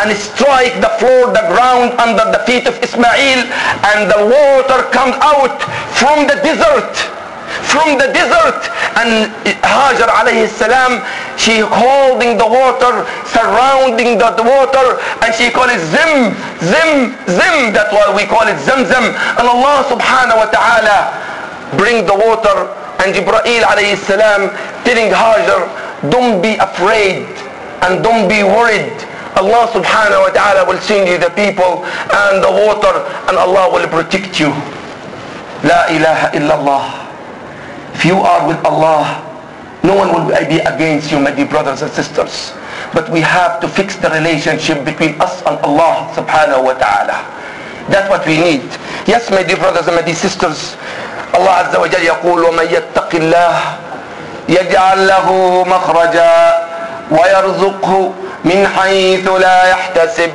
and 0.00 0.08
strike 0.16 0.76
the 0.84 0.92
floor 1.00 1.32
the 1.32 1.44
ground 1.52 1.96
under 1.98 2.26
the 2.30 2.40
feet 2.46 2.66
of 2.66 2.76
Ismail 2.82 3.40
and 3.92 4.00
the 4.12 4.20
water 4.28 4.84
comes 4.92 5.16
out 5.24 5.58
from 5.96 6.26
the 6.28 6.36
desert 6.44 6.92
from 7.70 7.98
the 7.98 8.08
desert. 8.14 8.60
And 8.98 9.30
Hajar 9.62 10.08
alayhi 10.10 10.48
salam 10.48 11.02
she 11.38 11.60
holding 11.62 12.36
the 12.36 12.46
water 12.46 13.06
surrounding 13.26 14.18
the 14.18 14.30
water 14.44 14.86
and 15.24 15.30
she 15.34 15.50
call 15.50 15.68
it 15.70 15.80
zim 15.80 16.34
zim 16.62 17.14
zim. 17.30 17.56
That's 17.72 17.92
why 17.92 18.12
we 18.14 18.26
call 18.26 18.46
it 18.46 18.58
Zim 18.60 18.84
Zim. 18.86 19.14
And 19.38 19.46
Allah 19.46 19.86
subhanahu 19.88 20.36
wa 20.42 20.48
ta'ala 20.50 20.98
bring 21.76 22.06
the 22.06 22.14
water. 22.14 22.70
And 23.00 23.14
Jibreel 23.14 23.62
alayhi 23.64 23.96
salam 23.96 24.50
telling 24.84 25.10
Hajar 25.12 25.68
don't 26.10 26.40
be 26.42 26.56
afraid 26.56 27.28
and 27.82 28.02
don't 28.02 28.28
be 28.28 28.42
worried. 28.42 28.92
Allah 29.36 29.68
subhanahu 29.72 30.26
wa 30.28 30.32
ta'ala 30.34 30.66
will 30.68 30.80
send 30.80 31.08
you 31.08 31.16
the 31.16 31.30
people 31.32 31.84
and 31.86 32.42
the 32.42 32.50
water 32.50 32.92
and 33.30 33.38
Allah 33.38 33.70
will 33.72 33.86
protect 33.88 34.40
you. 34.40 34.50
La 35.64 35.86
ilaha 35.88 36.28
illallah. 36.36 36.84
If 37.94 38.04
you 38.04 38.16
are 38.20 38.46
with 38.48 38.60
Allah 38.64 39.30
no 39.82 39.96
one 39.96 40.12
will 40.12 40.28
be 40.48 40.58
against 40.60 41.10
you 41.10 41.18
my 41.20 41.30
dear 41.30 41.46
brothers 41.48 41.82
and 41.82 41.90
sisters. 41.92 42.52
But 42.92 43.08
we 43.10 43.20
have 43.20 43.60
to 43.60 43.68
fix 43.68 43.96
the 43.96 44.10
relationship 44.10 44.84
between 44.84 45.20
us 45.20 45.40
and 45.46 45.56
Allah 45.64 46.10
subhanahu 46.12 46.64
wa 46.64 46.74
ta'ala. 46.76 47.16
That's 47.88 48.08
what 48.10 48.26
we 48.26 48.36
need. 48.36 48.64
Yes 49.08 49.30
my 49.30 49.42
dear 49.42 49.56
brothers 49.56 49.86
and 49.88 49.96
my 49.96 50.02
dear 50.02 50.14
sisters 50.16 50.76
الله 51.34 51.50
عز 51.50 51.76
وجل 51.76 52.02
يقول 52.02 52.44
ومن 52.44 52.64
يتق 52.70 53.08
الله 53.14 53.56
يجعل 54.48 55.06
له 55.06 55.26
مخرجا 55.66 56.66
ويرزقه 57.10 58.12
من 58.44 58.68
حيث 58.78 59.28
لا 59.28 59.70
يحتسب. 59.70 60.30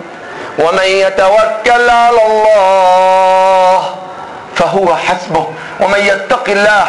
ومن 0.60 0.84
يتوكل 0.84 1.90
على 1.90 2.22
الله 2.28 3.96
فهو 4.56 4.96
حسبه. 4.96 5.48
ومن 5.80 6.00
يتق 6.00 6.50
الله 6.50 6.88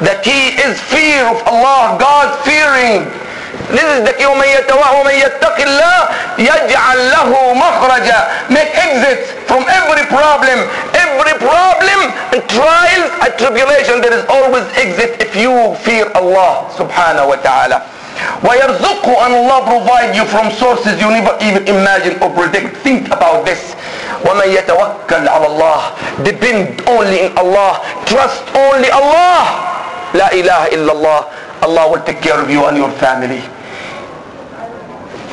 the 0.00 0.14
key 0.22 0.54
is 0.62 0.78
fear 0.92 1.26
of 1.26 1.42
Allah 1.46 1.96
God 1.98 2.28
fearing. 2.46 3.10
This 3.69 3.83
is 3.83 4.05
the 4.05 4.13
key 4.13 4.25
ومن 4.25 4.45
ومن 4.99 5.13
يتق 5.13 5.57
الله 5.57 5.99
يجعل 6.37 7.11
له 7.11 7.53
مخرجا 7.53 8.19
make 8.49 8.69
exits 8.75 9.31
from 9.47 9.63
every 9.69 10.05
problem 10.09 10.59
every 10.93 11.33
problem 11.39 11.99
and 12.33 12.41
trials 12.49 13.11
and 13.23 13.31
tribulation 13.37 14.01
there 14.01 14.13
is 14.13 14.25
always 14.29 14.65
exit 14.75 15.21
if 15.21 15.35
you 15.35 15.75
fear 15.85 16.05
Allah 16.15 16.69
subhanahu 16.77 17.29
wa 17.29 17.35
ta'ala 17.41 17.81
ويرزقه 18.43 19.25
and 19.25 19.33
Allah 19.41 19.59
provide 19.65 20.15
you 20.15 20.25
from 20.25 20.51
sources 20.51 20.99
you 21.01 21.09
never 21.09 21.33
even 21.41 21.65
imagine 21.67 22.19
or 22.21 22.29
predict 22.29 22.77
think 22.85 23.07
about 23.07 23.45
this 23.45 23.73
ومن 24.25 24.47
يتوكل 24.53 25.27
على 25.29 25.45
الله 25.47 25.79
depend 26.23 26.81
only 26.87 27.25
in 27.25 27.31
Allah 27.37 27.81
trust 28.05 28.43
only 28.55 28.89
Allah 28.91 29.66
La 30.14 30.28
ilaha 30.32 30.68
illallah. 30.70 31.20
Allah 31.62 31.90
will 31.90 32.02
take 32.04 32.22
care 32.22 32.40
of 32.40 32.48
you 32.48 32.64
and 32.66 32.76
your 32.76 32.90
family. 33.02 33.42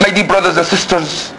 My 0.02 0.10
dear 0.10 0.28
brothers 0.28 0.58
and 0.58 0.66
sisters, 0.66 1.32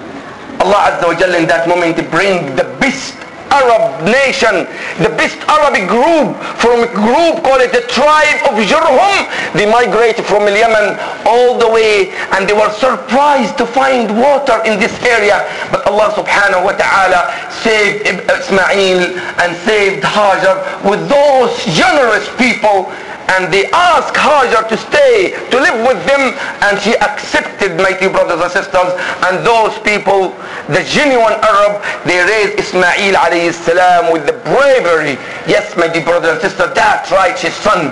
Allah 0.61 0.95
Azza 0.95 1.07
wa 1.07 1.15
Jalla 1.15 1.39
in 1.39 1.47
that 1.49 1.69
moment 1.69 1.97
bring 2.11 2.55
the 2.57 2.65
best 2.81 3.15
Arab 3.51 4.03
nation, 4.05 4.67
the 5.03 5.11
best 5.17 5.39
Arabic 5.49 5.89
group 5.89 6.35
from 6.59 6.83
a 6.83 6.91
group 6.91 7.43
called 7.47 7.63
the 7.73 7.85
tribe 7.89 8.41
of 8.49 8.59
Jurhum. 8.67 9.27
They 9.55 9.71
migrated 9.71 10.25
from 10.27 10.45
Yemen 10.51 10.99
all 11.25 11.59
the 11.59 11.69
way 11.69 12.11
and 12.35 12.49
they 12.49 12.53
were 12.53 12.71
surprised 12.73 13.57
to 13.59 13.67
find 13.67 14.11
water 14.19 14.61
in 14.67 14.79
this 14.81 14.93
area. 15.05 15.47
But 15.71 15.87
Allah 15.87 16.11
subhanahu 16.19 16.65
wa 16.65 16.73
ta'ala 16.75 17.33
saved 17.63 18.07
Ismail 18.29 19.15
and 19.41 19.51
saved 19.65 20.03
Hajar 20.03 20.57
with 20.85 21.09
those 21.09 21.55
generous 21.75 22.29
people 22.37 22.91
and 23.35 23.53
they 23.53 23.67
asked 23.73 24.15
Hajar 24.15 24.69
to 24.69 24.77
stay, 24.77 25.35
to 25.51 25.57
live 25.59 25.79
with 25.87 25.99
them, 26.07 26.35
and 26.63 26.79
she 26.81 26.95
accepted, 26.99 27.77
mighty 27.77 28.09
brothers 28.09 28.41
and 28.41 28.53
sisters, 28.53 28.95
and 29.27 29.45
those 29.45 29.75
people, 29.83 30.31
the 30.71 30.83
genuine 30.87 31.35
Arab, 31.43 31.83
they 32.07 32.23
raised 32.23 32.59
Ismail 32.59 33.15
alayhi 33.15 33.53
salam 33.53 34.13
with 34.13 34.27
the 34.27 34.39
bravery. 34.47 35.19
Yes, 35.51 35.77
my 35.77 35.89
dear 35.89 36.05
brother 36.05 36.31
and 36.33 36.41
sister, 36.41 36.71
that's 36.73 37.11
right, 37.11 37.37
his 37.39 37.55
son. 37.55 37.91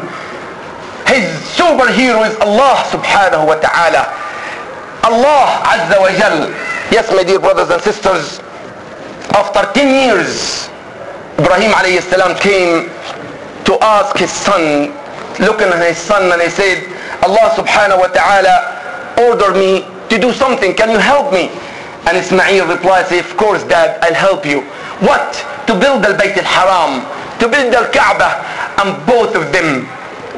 His 1.11 1.26
superhero 1.59 2.25
is 2.25 2.37
Allah 2.41 2.81
subhanahu 2.88 3.47
wa 3.47 3.59
ta'ala. 3.61 4.09
Allah 5.05 5.61
Azza 5.69 6.00
wa 6.00 6.11
Jal. 6.17 6.49
Yes, 6.91 7.11
my 7.11 7.23
dear 7.23 7.38
brothers 7.38 7.69
and 7.69 7.83
sisters, 7.83 8.41
after 9.35 9.67
10 9.75 10.09
years, 10.09 10.71
Ibrahim 11.38 11.73
alayhi 11.73 12.00
salam 12.09 12.38
came 12.38 12.88
to 13.67 13.75
ask 13.83 14.17
his 14.17 14.31
son, 14.31 14.95
looking 15.41 15.69
at 15.69 15.83
his 15.87 15.99
son 15.99 16.31
and 16.33 16.41
he 16.43 16.50
said, 16.50 16.85
Allah 17.23 17.50
subhanahu 17.57 17.99
wa 17.99 18.09
ta'ala 18.09 18.57
ordered 19.31 19.57
me 19.59 19.87
to 20.11 20.19
do 20.19 20.33
something. 20.33 20.75
Can 20.75 20.91
you 20.91 20.99
help 20.99 21.33
me? 21.33 21.49
And 22.07 22.17
Ismail 22.17 22.69
replies, 22.69 23.11
of 23.12 23.37
course 23.37 23.64
dad, 23.64 23.99
I'll 24.03 24.14
help 24.14 24.45
you. 24.45 24.61
What? 25.00 25.33
To 25.67 25.73
build 25.73 26.05
al-Bayt 26.05 26.37
al-Haram, 26.37 27.00
to 27.41 27.49
build 27.49 27.75
al-Kaaba. 27.75 28.45
And 28.83 28.95
both 29.07 29.35
of 29.35 29.50
them, 29.53 29.88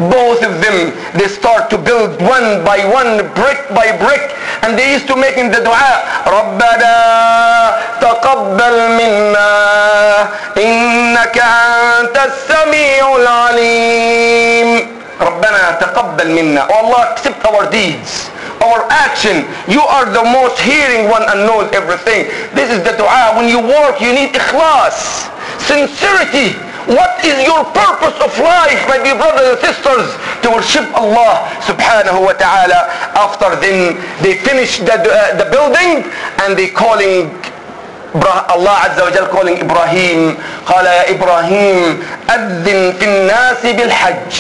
both 0.10 0.42
of 0.42 0.58
them, 0.64 0.96
they 1.14 1.28
start 1.28 1.70
to 1.70 1.78
build 1.78 2.18
one 2.22 2.66
by 2.66 2.82
one, 2.90 3.22
brick 3.38 3.60
by 3.70 3.94
brick. 4.02 4.34
And 4.64 4.78
they 4.78 4.94
used 4.94 5.06
to 5.08 5.16
make 5.16 5.38
in 5.38 5.52
the 5.52 5.62
dua, 5.62 6.02
ربنا 6.26 6.96
تقبل 8.02 8.76
منا 8.98 9.52
إنك 10.58 11.38
أنت 12.00 12.18
السميع 12.26 13.16
العليم 13.16 14.88
ربنا 15.22 15.72
تقبل 15.82 16.28
منا 16.32 16.68
Oh 16.70 16.74
Allah 16.86 17.02
accept 17.14 17.46
our 17.46 17.70
deeds 17.70 18.30
our 18.62 18.86
action 18.90 19.46
you 19.68 19.82
are 19.82 20.06
the 20.06 20.24
most 20.24 20.58
hearing 20.62 21.10
one 21.10 21.26
and 21.30 21.46
knows 21.50 21.66
everything 21.74 22.30
this 22.54 22.70
is 22.70 22.82
the 22.86 22.94
dua 22.98 23.34
when 23.38 23.50
you 23.50 23.58
work 23.60 23.98
you 24.02 24.14
need 24.14 24.30
ikhlas 24.34 25.30
sincerity 25.58 26.54
what 26.88 27.24
is 27.26 27.38
your 27.46 27.64
purpose 27.72 28.18
of 28.22 28.32
life 28.40 28.80
my 28.88 28.98
dear 29.04 29.16
brothers 29.16 29.56
and 29.56 29.60
sisters 29.62 30.08
to 30.42 30.50
worship 30.52 30.86
Allah 30.98 31.48
subhanahu 31.66 32.26
wa 32.26 32.34
ta'ala 32.34 32.90
after 33.16 33.56
then 33.58 33.96
they 34.22 34.36
finish 34.38 34.80
the, 34.80 34.96
uh, 34.98 35.36
the 35.38 35.48
building 35.52 36.06
and 36.46 36.58
they 36.58 36.70
calling 36.70 37.30
الله 38.56 38.72
عز 38.72 39.00
وجل 39.02 39.28
calling 39.32 39.58
إبراهيم 39.64 40.38
قال 40.68 40.86
يا 40.86 41.10
إبراهيم 41.16 42.04
أذن 42.30 42.94
في 43.00 43.06
الناس 43.06 43.66
بالحج 43.66 44.32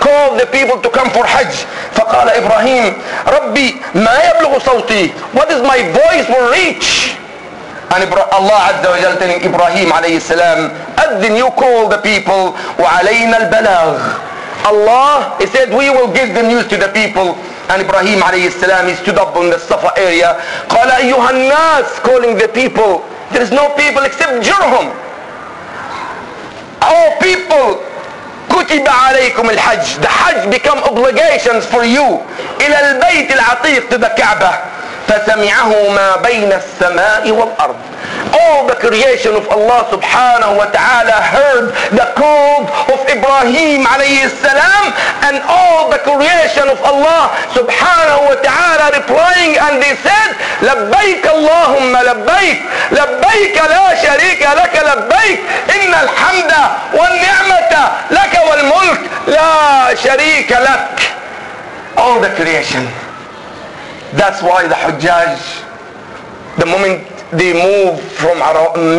call 0.00 0.36
the 0.36 0.46
people 0.52 0.76
to 0.84 0.90
come 0.90 1.08
for 1.10 1.24
Hajj 1.24 1.64
فقال 1.96 2.28
إبراهيم 2.30 2.92
ربي 3.26 3.76
ما 3.94 4.18
يبلغ 4.30 4.58
صوتي 4.58 5.10
what 5.34 5.48
is 5.50 5.62
my 5.62 5.80
voice 5.96 6.28
will 6.28 6.50
reach 6.52 7.16
and 7.96 8.02
Allah 8.12 8.58
عز 8.68 8.84
وجل 8.86 9.14
telling 9.18 9.40
إبراهيم 9.46 9.92
عليه 9.92 10.16
السلام 10.16 10.72
أذن 10.98 11.36
you 11.38 11.50
call 11.56 11.88
the 11.88 11.98
people 11.98 12.52
وعلينا 12.78 13.36
البلاغ 13.36 13.96
Allah 14.66 15.36
he 15.38 15.46
said 15.46 15.70
we 15.70 15.88
will 15.90 16.10
give 16.12 16.34
the 16.34 16.42
news 16.42 16.66
to 16.66 16.76
the 16.76 16.88
people 16.88 17.38
and 17.70 17.82
Ibrahim 17.82 18.20
عليه 18.22 18.46
السلام 18.52 18.88
he 18.90 18.94
stood 19.00 19.18
up 19.18 19.36
on 19.36 19.50
the 19.50 19.58
Safa 19.58 19.92
area 19.96 20.36
قال 20.68 20.90
أيها 20.90 21.30
الناس 21.30 21.86
calling 22.02 22.36
the 22.36 22.48
people 22.48 23.04
there 23.32 23.42
is 23.42 23.50
no 23.52 23.70
people 23.78 24.02
except 24.04 24.42
Jurhum 24.44 24.90
all 26.82 27.10
people 27.22 27.80
كتب 28.50 28.88
عليكم 28.88 29.50
الحج 29.50 29.86
the 30.02 30.08
Hajj 30.08 30.50
become 30.50 30.78
obligations 30.84 31.64
for 31.66 31.84
you 31.84 32.20
إلى 32.60 32.76
البيت 32.90 33.32
العتيق 33.32 33.88
to 33.90 33.98
the 33.98 34.10
Kaaba 34.18 34.58
فسمعه 35.07 35.89
ما 35.89 36.15
بين 36.15 36.53
السماء 36.53 37.31
والأرض 37.31 37.75
all 38.33 38.65
the 38.67 38.75
creation 38.75 39.35
of 39.35 39.45
Allah 39.49 39.83
subhanahu 39.91 40.55
wa 40.57 40.65
ta'ala 40.71 41.17
heard 41.35 41.67
the 41.91 42.07
call 42.15 42.63
of 42.87 42.99
Ibrahim 43.09 43.83
alayhi 43.83 44.29
salam 44.39 44.83
and 45.27 45.43
all 45.51 45.89
the 45.91 45.99
creation 45.99 46.67
of 46.71 46.79
Allah 46.81 47.31
subhanahu 47.51 48.21
wa 48.31 48.37
ta'ala 48.39 48.85
replying 48.95 49.57
and 49.59 49.81
they 49.83 49.95
said 49.99 50.29
لبيك 50.61 51.27
اللهم 51.27 51.97
لبيك 51.97 52.59
لبيك 52.91 53.57
لا 53.69 53.95
شريك 54.03 54.41
لك 54.41 54.75
لبيك 54.89 55.39
إن 55.75 55.93
الحمد 55.93 56.51
والنعمة 56.93 57.73
لك 58.11 58.33
والملك 58.49 59.01
لا 59.27 59.95
شريك 59.95 60.51
لك 60.51 60.97
all 61.97 62.19
the 62.21 62.29
creation 62.39 62.87
that's 64.13 64.41
why 64.41 64.67
the 64.67 64.75
Hujjaj 64.75 65.67
the 66.59 66.65
moment 66.65 67.07
they 67.31 67.53
move 67.53 68.01
from 68.01 68.37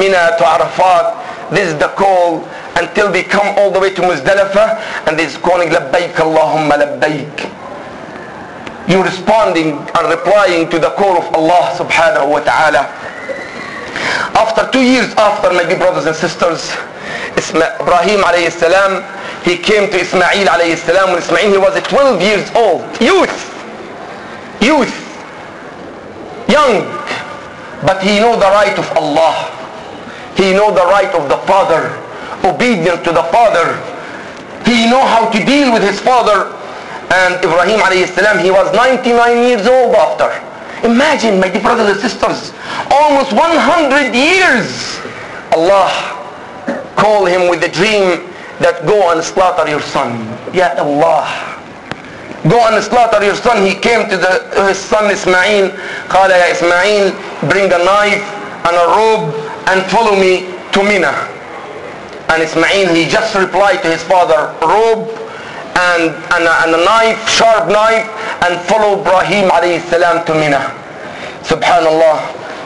Mina 0.01 0.33
to 0.38 0.46
Arafat 0.46 1.22
this 1.53 1.68
is 1.68 1.79
the 1.79 1.88
call 1.88 2.48
until 2.81 3.12
they 3.12 3.22
come 3.22 3.46
all 3.59 3.70
the 3.70 3.79
way 3.79 3.92
to 3.92 4.01
Muzdalifah 4.01 4.81
and 5.07 5.18
they're 5.18 5.29
calling 5.40 5.68
labbaik 5.68 6.14
Allahumma 6.16 6.81
labbaik. 6.81 7.29
You're 8.88 9.05
responding 9.05 9.72
and 9.77 10.05
replying 10.09 10.70
to 10.70 10.79
the 10.79 10.90
call 10.96 11.18
of 11.20 11.29
Allah 11.35 11.77
subhanahu 11.77 12.31
wa 12.33 12.40
ta'ala. 12.40 12.88
After 14.33 14.64
two 14.72 14.81
years 14.81 15.12
after 15.14 15.53
my 15.53 15.64
dear 15.64 15.77
brothers 15.77 16.07
and 16.07 16.16
sisters 16.16 16.72
Ibrahim 17.37 18.25
alayhi 18.25 18.51
salam 18.51 19.05
he 19.44 19.59
came 19.59 19.90
to 19.90 20.01
Ismail 20.01 20.48
alayhi 20.48 20.79
salam. 20.81 21.11
When 21.12 21.18
Ismail 21.20 21.53
he 21.53 21.59
was 21.59 21.77
12 21.87 22.22
years 22.22 22.51
old. 22.57 22.81
Youth. 22.98 23.53
Youth 24.62 25.01
young 26.52 26.84
but 27.82 28.02
he 28.02 28.18
know 28.20 28.38
the 28.38 28.46
right 28.54 28.78
of 28.78 28.86
Allah. 28.96 29.50
He 30.36 30.54
know 30.54 30.70
the 30.72 30.86
right 30.86 31.12
of 31.14 31.28
the 31.28 31.38
father 31.50 31.98
obedient 32.44 33.04
to 33.04 33.12
the 33.12 33.22
father. 33.34 33.78
He 34.64 34.86
know 34.86 35.02
how 35.04 35.30
to 35.30 35.44
deal 35.44 35.72
with 35.72 35.82
his 35.82 36.00
father. 36.00 36.54
And 37.10 37.34
Ibrahim 37.44 37.80
alayhi 37.80 38.06
salam 38.08 38.38
he 38.38 38.50
was 38.50 38.72
99 38.74 39.36
years 39.42 39.66
old 39.66 39.94
after. 39.94 40.30
Imagine 40.86 41.38
my 41.38 41.48
dear 41.48 41.60
brothers 41.62 41.90
and 41.90 42.00
sisters 42.00 42.54
almost 42.90 43.32
100 43.32 44.14
years. 44.14 44.98
Allah 45.52 45.90
call 46.96 47.26
him 47.26 47.50
with 47.50 47.60
the 47.60 47.68
dream 47.68 48.30
that 48.62 48.86
go 48.86 49.12
and 49.12 49.22
slaughter 49.22 49.68
your 49.68 49.82
son. 49.82 50.22
Ya 50.54 50.74
Allah 50.78 51.51
go 52.49 52.60
and 52.67 52.84
slaughter 52.84 53.23
your 53.23 53.36
son 53.36 53.65
he 53.65 53.73
came 53.75 54.08
to 54.10 54.17
the, 54.17 54.65
his 54.67 54.77
son 54.77 55.10
Ismail 55.12 55.71
قال 56.10 56.32
يا 56.32 56.51
إسماعيل 56.51 57.13
bring 57.49 57.71
a 57.73 57.82
knife 57.84 58.23
and 58.67 58.75
a 58.75 58.86
robe 58.95 59.34
and 59.67 59.84
follow 59.91 60.15
me 60.15 60.47
to 60.71 60.84
Mina 60.84 61.12
and 62.30 62.43
Ismail 62.43 62.93
he 62.93 63.06
just 63.08 63.36
replied 63.36 63.82
to 63.84 63.89
his 63.89 64.03
father 64.03 64.53
robe 64.62 65.10
and, 65.77 66.10
and, 66.34 66.43
a, 66.45 66.53
and 66.65 66.75
a 66.75 66.82
knife 66.86 67.19
sharp 67.30 67.69
knife 67.69 68.08
and 68.45 68.60
follow 68.67 68.99
Ibrahim 69.01 69.49
alayhi 69.49 69.82
salam 69.89 70.25
to 70.25 70.34
Mina 70.34 70.62
subhanallah 71.43 72.21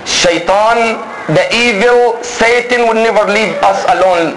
shaitan 0.06 1.00
the 1.34 1.46
evil 1.56 2.22
Satan 2.24 2.82
will 2.88 2.96
never 3.00 3.24
leave 3.32 3.54
us 3.64 3.80
alone 3.96 4.36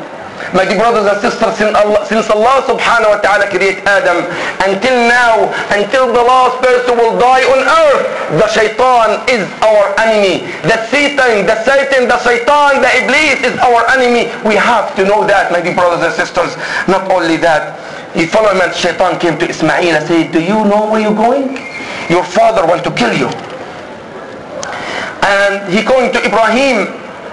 my 0.54 0.66
dear 0.66 0.78
brothers 0.78 1.06
and 1.06 1.20
sisters, 1.22 1.54
since 1.58 1.76
Allah, 1.76 2.02
since 2.08 2.30
Allah 2.30 2.64
subhanahu 2.66 3.16
wa 3.16 3.20
ta'ala 3.22 3.46
created 3.52 3.86
Adam, 3.86 4.26
until 4.66 4.98
now, 5.08 5.52
until 5.76 6.10
the 6.10 6.24
last 6.24 6.58
person 6.64 6.98
will 6.98 7.20
die 7.20 7.46
on 7.46 7.60
earth, 7.64 8.04
the 8.40 8.48
shaitan 8.50 9.22
is 9.30 9.46
our 9.62 9.94
enemy. 10.02 10.50
The 10.66 10.78
Satan, 10.90 11.46
the 11.46 11.58
Satan, 11.64 12.08
the 12.08 12.18
shaitan, 12.24 12.82
the 12.82 12.92
Iblis 13.04 13.46
is 13.46 13.56
our 13.62 13.86
enemy. 13.94 14.32
We 14.48 14.56
have 14.56 14.96
to 14.98 15.06
know 15.06 15.26
that, 15.28 15.52
my 15.52 15.62
dear 15.62 15.76
brothers 15.76 16.02
and 16.06 16.14
sisters. 16.14 16.56
Not 16.88 17.10
only 17.12 17.38
that, 17.46 17.78
the 18.14 18.26
following 18.26 18.58
shaitan 18.74 19.20
came 19.20 19.38
to 19.38 19.50
Ismail 19.50 19.96
and 19.96 20.08
said, 20.08 20.32
do 20.32 20.42
you 20.42 20.66
know 20.66 20.90
where 20.90 21.02
you're 21.02 21.14
going? 21.14 21.58
Your 22.10 22.24
father 22.24 22.66
wants 22.66 22.84
to 22.90 22.92
kill 22.98 23.14
you. 23.14 23.30
And 25.22 25.70
he 25.72 25.84
going 25.86 26.12
to 26.14 26.20
Ibrahim, 26.26 26.90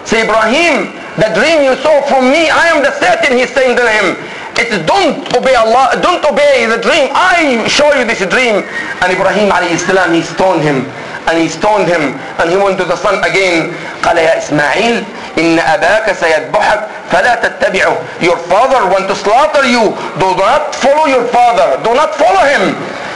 Say, 0.06 0.22
Ibrahim, 0.22 0.94
the 1.18 1.28
dream 1.34 1.66
you 1.66 1.74
saw 1.82 2.00
from 2.06 2.30
me, 2.30 2.46
I 2.46 2.70
am 2.70 2.82
the 2.82 2.94
Satan. 2.94 3.36
he's 3.36 3.50
saying 3.50 3.74
to 3.76 3.82
him. 3.82 4.14
It 4.56 4.72
is 4.72 4.80
don't 4.86 5.20
obey 5.36 5.54
Allah, 5.54 5.98
don't 6.00 6.24
obey 6.24 6.64
the 6.64 6.78
dream. 6.80 7.10
I 7.12 7.66
show 7.68 7.92
you 7.92 8.06
this 8.06 8.24
dream. 8.24 8.64
And 9.02 9.08
Ibrahim 9.12 9.50
alayhi 9.52 9.76
salam, 9.76 10.14
he 10.14 10.22
stoned 10.22 10.62
him. 10.62 10.86
And 11.28 11.36
he 11.36 11.48
stoned 11.50 11.90
him. 11.90 12.16
And 12.40 12.48
he 12.48 12.56
went 12.56 12.78
to 12.78 12.86
the 12.86 12.96
son 12.96 13.18
again. 13.26 13.74
قال 14.00 14.16
يا 14.16 14.38
إسماعيل 14.38 15.04
إن 15.38 15.58
أباك 15.58 16.12
سيذبحك 16.12 16.80
فلا 17.12 17.34
تتبعه. 17.42 18.22
Your 18.22 18.38
father 18.48 18.86
want 18.88 19.08
to 19.08 19.14
slaughter 19.16 19.66
you. 19.66 19.90
Do 20.22 20.28
not 20.38 20.74
follow 20.74 21.04
your 21.06 21.26
father. 21.28 21.82
Do 21.82 21.92
not 21.92 22.14
follow 22.14 22.46
him. 22.46 22.72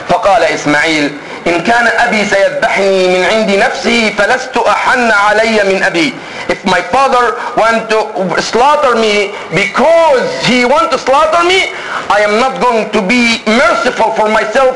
فقال 0.09 0.43
إسماعيل 0.43 1.11
إن 1.46 1.62
كان 1.62 1.86
أبي 1.98 2.24
سيذبحني 2.24 3.08
من 3.08 3.24
عند 3.24 3.50
نفسه 3.50 4.12
فلست 4.18 4.56
أحن 4.56 5.10
علي 5.10 5.62
من 5.64 5.82
أبي 5.82 6.12
if 6.48 6.64
my 6.64 6.80
father 6.94 7.34
want 7.56 7.90
to 7.90 7.98
slaughter 8.42 8.94
me 8.96 9.34
because 9.54 10.26
he 10.46 10.64
want 10.64 10.90
to 10.90 10.98
slaughter 10.98 11.42
me 11.48 11.72
I 12.10 12.20
am 12.22 12.38
not 12.38 12.60
going 12.60 12.90
to 12.90 13.00
be 13.02 13.42
merciful 13.46 14.12
for 14.12 14.28
myself 14.28 14.74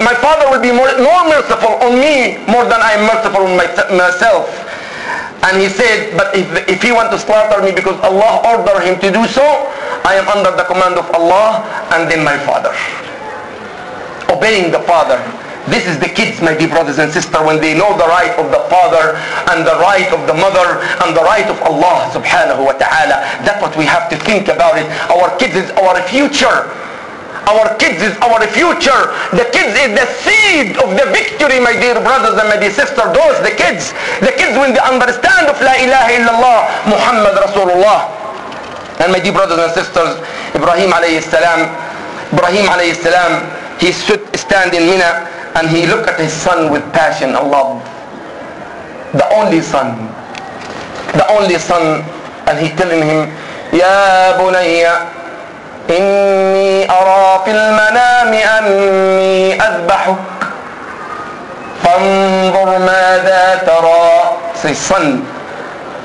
my 0.00 0.14
father 0.14 0.48
will 0.50 0.62
be 0.62 0.72
more, 0.72 0.88
more 0.98 1.24
merciful 1.28 1.74
on 1.82 1.98
me 1.98 2.38
more 2.46 2.64
than 2.64 2.80
I 2.80 2.92
am 2.98 3.02
merciful 3.06 3.42
on 3.46 3.56
my, 3.56 3.66
myself 3.94 4.46
And 5.42 5.58
he 5.60 5.68
said, 5.68 6.16
but 6.16 6.30
if, 6.38 6.46
if 6.68 6.82
he 6.82 6.92
want 6.92 7.10
to 7.10 7.18
slaughter 7.18 7.60
me 7.62 7.72
because 7.74 7.98
Allah 8.06 8.40
ordered 8.46 8.86
him 8.86 8.94
to 9.02 9.10
do 9.10 9.26
so, 9.26 9.42
I 10.06 10.14
am 10.14 10.28
under 10.30 10.54
the 10.54 10.62
command 10.70 10.94
of 10.94 11.10
Allah 11.10 11.66
and 11.90 12.06
then 12.08 12.22
my 12.22 12.38
father. 12.46 12.70
Obeying 14.30 14.70
the 14.70 14.78
father. 14.86 15.18
this 15.67 15.83
is 15.83 15.99
the 15.99 16.07
kids, 16.07 16.39
my 16.39 16.55
dear 16.55 16.71
brothers 16.71 16.97
and 16.97 17.11
sisters, 17.11 17.43
when 17.43 17.59
they 17.59 17.75
know 17.75 17.91
the 17.99 18.07
right 18.07 18.31
of 18.39 18.47
the 18.55 18.63
father 18.71 19.19
and 19.51 19.67
the 19.67 19.75
right 19.83 20.07
of 20.15 20.23
the 20.23 20.33
mother 20.33 20.79
and 21.03 21.11
the 21.11 21.23
right 21.27 21.43
of 21.43 21.59
Allah 21.67 22.07
subhanahu 22.15 22.63
wa 22.63 22.71
ta'ala. 22.71 23.19
That's 23.43 23.59
what 23.59 23.75
we 23.75 23.83
have 23.83 24.07
to 24.09 24.17
think 24.23 24.47
about 24.47 24.79
it. 24.79 24.87
Our 25.11 25.27
kids 25.35 25.59
is 25.59 25.67
our 25.75 25.99
future. 26.07 26.71
Our 27.51 27.75
kids 27.79 27.99
is 27.99 28.15
our 28.23 28.43
future. 28.47 29.11
The 29.35 29.47
kids 29.51 29.75
is 29.75 29.91
the 29.95 30.07
seed 30.23 30.79
of 30.79 30.95
the 30.95 31.07
victory, 31.11 31.59
my 31.59 31.75
dear 31.75 31.99
brothers 31.99 32.39
and 32.39 32.47
my 32.47 32.55
dear 32.59 32.71
sisters. 32.71 33.11
Those, 33.11 33.39
the 33.43 33.51
kids. 33.51 33.91
The 34.23 34.31
kids 34.39 34.55
when 34.55 34.71
they 34.71 34.83
understand 34.83 35.51
of 35.51 35.59
La 35.59 35.75
ilaha 35.79 36.11
illallah, 36.15 36.59
Muhammad 36.91 37.35
Rasulullah. 37.43 38.07
And 39.03 39.11
my 39.11 39.19
dear 39.19 39.35
brothers 39.35 39.59
and 39.59 39.71
sisters, 39.75 40.15
Ibrahim 40.55 40.95
alayhi 40.95 41.19
salam, 41.23 41.67
Ibrahim 42.31 42.71
alayhi 42.71 42.95
salam, 42.95 43.43
he 43.79 43.91
stood 43.91 44.23
standing 44.35 44.87
Mina 44.87 45.36
and 45.56 45.68
he 45.68 45.86
looked 45.86 46.08
at 46.08 46.18
his 46.18 46.32
son 46.32 46.70
with 46.70 46.82
passion 46.92 47.34
and 47.34 47.50
love. 47.50 47.82
The 49.12 49.28
only 49.34 49.60
son. 49.60 50.08
The 51.12 51.26
only 51.30 51.58
son. 51.58 52.02
And 52.48 52.58
he 52.58 52.68
telling 52.76 53.02
him, 53.06 53.28
يا 53.72 54.36
بني 54.36 54.84
إني 55.90 56.90
أرى 56.90 57.40
في 57.44 57.50
المنام 57.50 58.32
أني 58.34 59.54
أذبحك 59.62 60.16
فانظر 61.84 62.78
ماذا 62.78 63.60
ترى 63.66 64.12
Say, 64.62 64.74
son, 64.74 65.26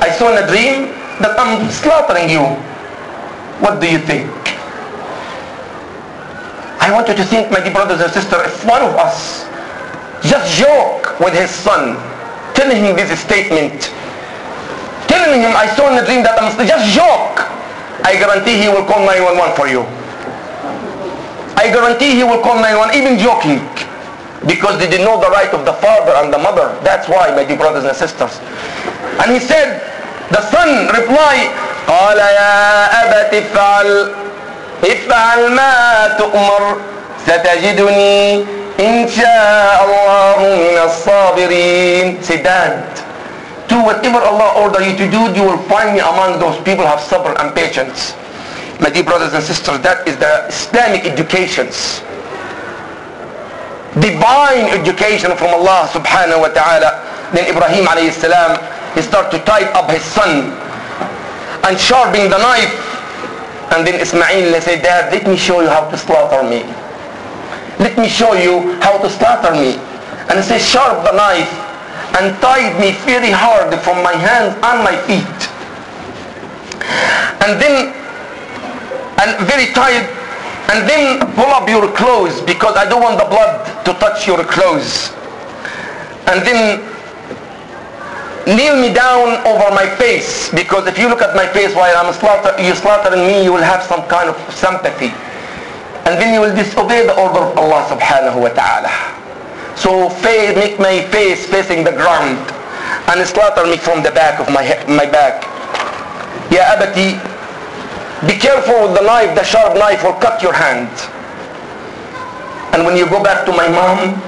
I 0.02 0.10
saw 0.18 0.32
in 0.34 0.42
a 0.44 0.48
dream 0.48 0.90
that 1.22 1.38
I'm 1.38 1.70
slaughtering 1.70 2.28
you. 2.28 2.42
What 3.62 3.80
do 3.80 3.86
you 3.86 4.00
think? 4.00 4.26
I 6.82 6.92
want 6.92 7.08
you 7.08 7.16
to 7.16 7.24
think, 7.26 7.52
my 7.52 7.60
dear 7.60 7.74
brothers 7.74 8.02
and 8.02 8.12
sisters, 8.12 8.48
if 8.48 8.66
one 8.66 8.82
of 8.82 8.96
us 8.96 9.44
just 10.24 10.58
joke 10.58 11.20
with 11.20 11.34
his 11.34 11.50
son, 11.50 11.98
telling 12.54 12.78
him 12.84 12.96
this 12.96 13.12
statement, 13.20 13.92
telling 15.08 15.42
him, 15.42 15.52
I 15.56 15.68
saw 15.76 15.92
in 15.92 15.98
a 16.02 16.06
dream 16.06 16.24
that 16.24 16.40
I'm 16.42 16.54
just 16.66 16.94
joke, 16.96 17.44
I 18.06 18.16
guarantee 18.16 18.62
he 18.62 18.70
will 18.70 18.86
call 18.86 19.04
911 19.04 19.56
for 19.58 19.68
you. 19.68 19.84
I 21.58 21.74
guarantee 21.74 22.14
he 22.14 22.24
will 22.24 22.42
call 22.42 22.56
911, 22.62 22.94
even 22.96 23.14
joking. 23.18 23.60
Because 24.46 24.78
they 24.78 24.86
didn't 24.88 25.06
know 25.10 25.20
the 25.20 25.34
right 25.34 25.50
of 25.50 25.66
the 25.66 25.74
father 25.82 26.14
and 26.22 26.32
the 26.32 26.38
mother. 26.38 26.78
That's 26.86 27.10
why, 27.10 27.34
my 27.34 27.44
dear 27.44 27.58
brothers 27.58 27.84
and 27.84 27.98
sisters. 27.98 28.38
And 29.18 29.34
he 29.34 29.42
said, 29.42 29.82
the 30.30 30.42
son 30.54 30.88
replied, 30.94 31.50
قال 31.88 32.18
يا 32.20 32.86
أبت 33.04 33.34
افعل 33.34 33.88
افعل 34.84 35.52
ما 35.52 36.08
تؤمر 36.18 36.78
ستجدني 37.28 38.46
إن 38.80 39.08
شاء 39.10 39.78
الله 39.86 40.38
من 40.40 40.78
الصابرين 40.86 42.24
Say 42.24 42.42
dad 42.44 42.84
do 43.68 43.84
whatever 43.84 44.22
Allah 44.24 44.54
order 44.64 44.82
you 44.82 44.96
to 44.96 45.08
do 45.10 45.22
you 45.36 45.44
will 45.44 45.58
find 45.68 45.94
me 45.94 46.00
among 46.00 46.40
those 46.40 46.56
people 46.64 46.86
who 46.86 46.92
have 46.92 47.00
sabr 47.04 47.36
and 47.42 47.54
patience 47.56 48.14
my 48.80 48.90
dear 48.90 49.04
brothers 49.04 49.34
and 49.34 49.44
sisters 49.44 49.80
that 49.82 50.08
is 50.08 50.16
the 50.18 50.48
Islamic 50.48 51.04
educations 51.06 52.00
divine 54.00 54.70
education 54.72 55.34
from 55.36 55.52
Allah 55.58 55.90
subhanahu 55.92 56.46
wa 56.46 56.52
ta'ala 56.54 57.02
then 57.34 57.50
Ibrahim 57.50 57.86
alayhi 57.90 58.14
salam 58.14 58.56
he 58.96 59.02
start 59.02 59.32
to 59.34 59.40
tie 59.44 59.66
up 59.74 59.90
his 59.92 60.04
son 60.06 60.54
and 61.66 61.74
sharpening 61.76 62.30
the 62.30 62.38
knife 62.38 62.72
and 63.73 63.87
then 63.87 64.01
Ismail 64.01 64.61
said 64.61 64.83
dad 64.83 65.13
let 65.13 65.27
me 65.27 65.37
show 65.37 65.61
you 65.61 65.69
how 65.69 65.89
to 65.91 65.97
slaughter 65.97 66.43
me 66.43 66.63
let 67.79 67.97
me 67.99 68.09
show 68.09 68.35
you 68.35 68.79
how 68.81 68.99
to 68.99 69.09
slaughter 69.09 69.53
me 69.53 69.77
and 70.29 70.39
he 70.39 70.43
said 70.43 70.61
sharp 70.61 71.05
the 71.05 71.13
knife 71.13 71.51
and 72.19 72.37
tied 72.41 72.79
me 72.79 72.93
very 73.09 73.31
hard 73.31 73.73
from 73.81 74.03
my 74.05 74.13
hands 74.13 74.53
and 74.61 74.77
my 74.85 74.93
feet. 75.09 75.41
And 77.41 77.57
then 77.61 77.93
and 79.23 79.31
very 79.49 79.73
tight 79.73 80.05
and 80.73 80.89
then 80.89 81.21
pull 81.35 81.49
up 81.49 81.69
your 81.69 81.91
clothes 81.93 82.41
because 82.43 82.77
I 82.77 82.89
don't 82.89 83.03
want 83.03 83.19
the 83.19 83.25
blood 83.25 83.85
to 83.85 83.93
touch 83.95 84.27
your 84.27 84.45
clothes. 84.45 85.11
And 86.29 86.45
then 86.47 86.81
kneel 88.47 88.75
me 88.81 88.93
down 88.93 89.39
over 89.47 89.71
my 89.75 89.87
face 89.97 90.51
because 90.51 90.87
if 90.87 90.99
you 90.99 91.09
look 91.09 91.23
at 91.23 91.35
my 91.37 91.47
face 91.47 91.75
while 91.75 91.95
I'm 91.97 92.13
slaughter, 92.15 92.51
you 92.63 92.75
slaughtering 92.75 93.27
me 93.27 93.45
you 93.45 93.53
will 93.53 93.63
have 93.63 93.83
some 93.83 94.03
kind 94.09 94.29
of 94.29 94.37
sympathy. 94.53 95.15
And 96.05 96.19
then 96.19 96.35
you 96.35 96.41
will 96.41 96.55
disobey 96.55 97.07
the 97.07 97.15
order 97.15 97.39
of 97.39 97.55
Allah 97.57 97.87
subhanahu 97.87 98.43
wa 98.43 98.51
ta'ala. 98.51 98.91
So 99.79 100.11
face, 100.21 100.57
make 100.59 100.79
my 100.79 101.03
face 101.15 101.47
facing 101.47 101.85
the 101.85 101.93
ground 101.93 102.39
and 103.09 103.23
slaughter 103.27 103.65
me 103.67 103.77
from 103.79 104.03
the 104.03 104.11
back 104.11 104.41
of 104.43 104.51
my, 104.53 104.67
my 104.91 105.07
back. 105.07 105.47
Ya 106.51 106.75
abati 106.75 107.17
be 108.27 108.35
careful 108.39 108.87
with 108.91 108.95
the 108.99 109.03
knife 109.07 109.35
the 109.35 109.43
sharp 109.43 109.75
knife 109.79 110.03
will 110.03 110.19
cut 110.19 110.43
your 110.43 110.53
hand. 110.53 110.91
And 112.75 112.85
when 112.85 112.97
you 112.97 113.07
go 113.07 113.23
back 113.23 113.47
to 113.47 113.53
my 113.53 113.69
mom 113.69 114.19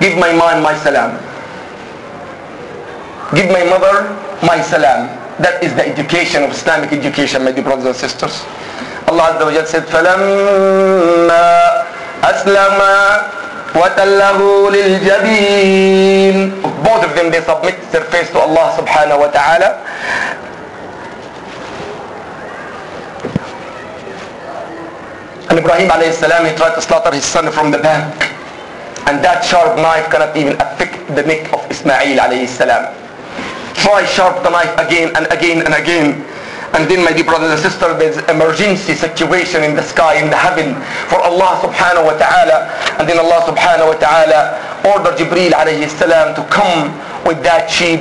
give 0.00 0.16
my 0.18 0.32
mom 0.32 0.62
my 0.62 0.74
salam 0.80 1.29
give 3.33 3.49
my 3.49 3.63
mother 3.65 4.13
my 4.45 4.61
salam 4.61 5.09
that 5.41 5.61
is 5.63 5.73
the 5.75 5.85
education 5.85 6.43
of 6.43 6.51
Islamic 6.51 6.91
education 6.93 7.43
my 7.43 7.51
dear 7.51 7.63
brothers 7.63 7.85
and 7.85 7.95
sisters 7.95 8.45
Allah 9.07 9.37
Azza 9.37 9.43
wa 9.45 9.53
Jal 9.53 9.65
said 9.65 9.85
فَلَمَّا 9.85 11.47
أَسْلَمَ 12.25 12.79
وَتَلَّهُ 13.75 14.39
لِلْجَبِينَ 14.73 16.35
both 16.83 17.03
of 17.05 17.11
them 17.15 17.29
they 17.31 17.41
submit 17.41 17.75
their 17.91 18.05
face 18.09 18.29
to 18.31 18.39
Allah 18.39 18.73
subhanahu 18.79 19.19
wa 19.25 19.29
ta'ala 19.29 19.69
and 25.49 25.59
Ibrahim 25.59 25.89
alayhi 25.91 26.13
salam 26.13 26.45
he 26.45 26.55
tried 26.55 26.73
to 26.75 26.81
slaughter 26.81 27.13
his 27.13 27.25
son 27.25 27.51
from 27.51 27.69
the 27.69 27.77
back 27.77 28.09
and 29.07 29.21
that 29.23 29.45
sharp 29.45 29.77
knife 29.77 30.09
cannot 30.09 30.35
even 30.35 30.53
affect 30.57 30.97
the 31.13 31.21
neck 31.21 31.51
of 31.53 31.61
Ismail 31.69 32.17
alayhi 32.17 32.47
salam 32.49 32.98
try 33.80 34.04
sharp 34.04 34.42
the 34.44 34.50
knife 34.50 34.72
again 34.78 35.10
and 35.16 35.26
again 35.32 35.64
and 35.64 35.74
again. 35.74 36.20
And 36.72 36.86
then 36.86 37.02
my 37.02 37.10
dear 37.12 37.24
brothers 37.24 37.50
and 37.50 37.58
sisters 37.58 37.98
there's 37.98 38.18
emergency 38.30 38.94
situation 38.94 39.64
in 39.64 39.74
the 39.74 39.82
sky 39.82 40.22
in 40.22 40.30
the 40.30 40.36
heaven 40.38 40.78
for 41.10 41.18
Allah 41.18 41.58
subhanahu 41.66 42.06
wa 42.06 42.14
ta'ala. 42.14 42.70
And 43.00 43.08
then 43.08 43.18
Allah 43.18 43.42
subhanahu 43.42 43.90
wa 43.90 43.98
ta'ala 43.98 44.40
ordered 44.86 45.18
Jibreel 45.18 45.50
alayhi 45.50 45.90
salam 45.90 46.36
to 46.38 46.42
come 46.46 46.94
with 47.26 47.42
that 47.42 47.66
sheep. 47.66 47.98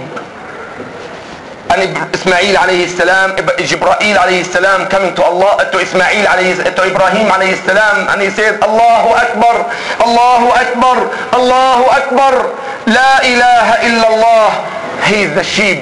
And 1.69 1.85
Ismail 2.13 2.57
alayhi 2.57 2.89
salam 2.89 3.33
Jibreel 3.57 4.17
alayhi 4.21 4.45
salam 4.45 4.85
coming 4.89 5.17
to 5.17 5.23
Allah 5.25 5.65
to 5.65 5.77
Ismail 5.81 6.25
alayhi 6.29 6.61
to 6.61 6.81
Ibrahim 6.85 7.25
alayhi 7.25 7.57
salam. 7.65 8.05
And 8.13 8.21
he 8.21 8.29
said 8.29 8.61
Allahu 8.61 9.09
Akbar 9.17 9.65
Allahu 10.05 10.47
Akbar 10.53 10.97
Allahu 11.33 11.85
Akbar. 11.89 12.33
La 12.89 13.21
ilaha 13.21 13.75
illallah 13.85 14.49
he 15.07 15.21
is 15.23 15.31
the 15.35 15.43
sheep 15.43 15.79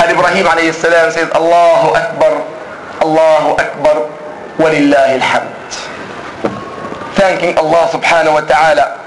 and 0.00 0.08
Ibrahim 0.10 0.46
alayhi 0.46 0.74
salam 0.74 1.10
says 1.12 1.30
Allahu 1.32 1.94
Akbar 1.96 2.32
Allahu 3.00 3.50
Akbar 3.56 3.96
walillahi 4.60 5.20
alhamd 5.20 5.72
thanking 7.16 7.56
Allah 7.58 7.88
subhanahu 7.92 8.34
wa 8.40 8.44
ta'ala 8.44 9.00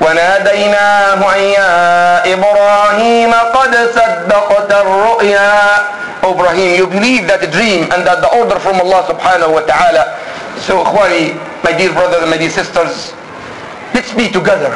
وناديناه 0.00 1.20
أن 1.36 1.40
يا 1.40 1.72
إبراهيم 2.32 3.32
قد 3.52 3.72
صدقت 3.94 4.70
الرؤيا 4.72 5.52
Ibrahim 6.24 6.70
you 6.80 6.86
believe 6.88 7.28
that 7.28 7.40
dream 7.52 7.84
and 7.92 8.00
that 8.08 8.20
the 8.24 8.30
order 8.32 8.56
from 8.60 8.80
Allah 8.80 9.04
subhanahu 9.12 9.52
wa 9.52 9.60
ta'ala 9.68 10.16
so 10.56 10.80
إخواني 10.84 11.36
my 11.64 11.72
dear 11.76 11.92
brothers 11.92 12.24
and 12.24 12.30
my 12.32 12.36
dear 12.40 12.48
sisters 12.48 13.12
let's 13.92 14.12
be 14.16 14.28
together 14.32 14.72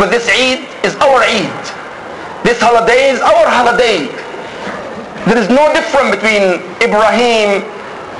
because 0.00 0.24
this 0.24 0.28
Eid 0.32 0.64
is 0.82 0.96
our 0.96 1.20
Eid. 1.20 1.52
This 2.42 2.58
holiday 2.58 3.10
is 3.10 3.20
our 3.20 3.44
holiday. 3.44 4.08
There 5.28 5.36
is 5.36 5.50
no 5.52 5.68
difference 5.76 6.16
between 6.16 6.64
Ibrahim 6.80 7.60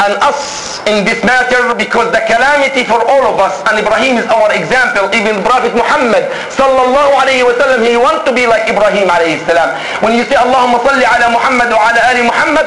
and 0.07 0.17
us 0.25 0.81
in 0.89 1.05
this 1.05 1.21
matter 1.25 1.75
because 1.77 2.09
the 2.13 2.23
calamity 2.25 2.85
for 2.85 3.01
all 3.05 3.25
of 3.29 3.37
us 3.39 3.61
and 3.69 3.77
Ibrahim 3.79 4.17
is 4.17 4.27
our 4.33 4.49
example 4.57 5.07
even 5.13 5.45
Prophet 5.45 5.77
Muhammad 5.77 6.29
sallallahu 6.53 7.13
alayhi 7.21 7.45
wa 7.45 7.53
sallam 7.61 7.85
he 7.85 7.97
want 8.01 8.25
to 8.25 8.33
be 8.33 8.49
like 8.49 8.65
Ibrahim 8.69 9.07
alayhi 9.13 9.41
salam 9.45 9.77
when 10.01 10.17
you 10.17 10.25
say 10.25 10.37
Allahumma 10.41 10.81
salli 10.81 11.05
ala 11.05 11.29
Muhammad 11.33 11.69
wa 11.69 11.81
ala 11.93 12.01
ali 12.11 12.23
Muhammad 12.25 12.67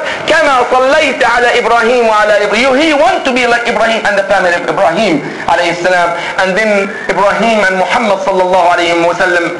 sallayta 0.70 1.26
ala 1.26 1.50
Ibrahim 1.58 2.06
wa 2.08 2.24
ala 2.24 2.38
Ibrahim 2.46 2.78
he 2.78 2.94
want 2.94 3.26
to 3.26 3.32
be 3.34 3.46
like 3.50 3.66
Ibrahim 3.66 4.06
and 4.06 4.14
the 4.18 4.26
family 4.30 4.54
of 4.54 4.64
Ibrahim 4.70 5.26
alayhi 5.50 5.78
salam 5.82 6.14
and 6.46 6.54
then 6.54 6.88
Ibrahim 7.10 7.66
and 7.66 7.76
Muhammad 7.82 8.22
sallallahu 8.24 8.78
alayhi 8.78 9.02
wa 9.02 9.14
sallam 9.18 9.58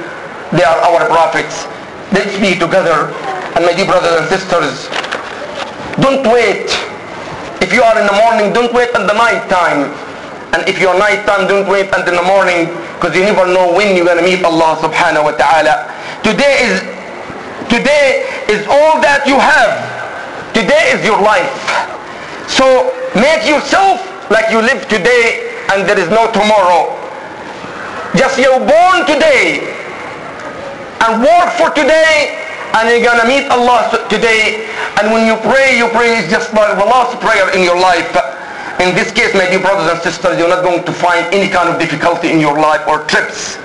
They 0.54 0.62
are 0.64 0.78
our 0.86 1.08
prophets. 1.10 1.66
Let's 2.14 2.38
be 2.38 2.54
together. 2.54 3.10
And 3.58 3.66
my 3.66 3.74
dear 3.74 3.88
brothers 3.90 4.22
and 4.22 4.30
sisters, 4.30 4.86
don't 5.98 6.22
wait. 6.30 6.70
If 7.64 7.72
you 7.72 7.80
are 7.82 7.96
in 7.96 8.04
the 8.06 8.18
morning, 8.20 8.52
don't 8.52 8.74
wait 8.76 8.90
until 8.92 9.08
the 9.08 9.16
night 9.16 9.48
time. 9.48 9.88
And 10.52 10.68
if 10.68 10.84
you're 10.84 11.00
night 11.00 11.24
time, 11.26 11.48
don't 11.48 11.64
wait 11.64 11.88
until 11.96 12.20
the 12.20 12.28
morning 12.28 12.68
because 13.00 13.16
you 13.16 13.24
never 13.24 13.48
know 13.48 13.72
when 13.72 13.96
you're 13.96 14.04
going 14.04 14.20
to 14.20 14.28
meet 14.28 14.44
Allah 14.44 14.76
subhanahu 14.84 15.24
wa 15.24 15.32
ta'ala. 15.32 15.88
Today 16.28 16.60
is, 16.68 16.84
today 17.72 18.28
is 18.52 18.68
all 18.68 19.00
that 19.00 19.24
you 19.24 19.40
have. 19.40 19.80
Today 20.52 20.92
is 20.92 21.08
your 21.08 21.16
life. 21.24 21.56
So 22.52 22.92
make 23.16 23.48
yourself 23.48 24.04
like 24.28 24.52
you 24.52 24.60
live 24.60 24.84
today 24.92 25.56
and 25.72 25.88
there 25.88 25.98
is 25.98 26.12
no 26.12 26.28
tomorrow. 26.36 26.92
Just 28.20 28.36
you're 28.36 28.60
born 28.60 29.08
today 29.08 29.72
and 31.00 31.24
work 31.24 31.48
for 31.56 31.72
today 31.72 32.44
and 32.74 32.90
you're 32.90 33.06
gonna 33.06 33.28
meet 33.30 33.46
Allah 33.50 33.90
today. 34.10 34.66
And 35.00 35.14
when 35.14 35.26
you 35.26 35.38
pray 35.46 35.78
you 35.78 35.88
pray 35.90 36.18
is 36.18 36.30
just 36.30 36.54
like 36.54 36.78
the 36.78 36.86
last 36.86 37.20
prayer 37.22 37.54
in 37.54 37.62
your 37.62 37.78
life. 37.78 38.10
In 38.82 38.96
this 38.98 39.12
case 39.12 39.34
my 39.34 39.46
dear 39.46 39.62
brothers 39.62 39.92
and 39.92 40.02
sisters 40.02 40.38
you're 40.38 40.50
not 40.50 40.64
going 40.64 40.84
to 40.84 40.94
find 40.94 41.26
any 41.34 41.50
kind 41.50 41.70
of 41.70 41.80
difficulty 41.80 42.32
in 42.32 42.40
your 42.40 42.58
life 42.60 42.82
or 42.88 43.06
trips. 43.06 43.58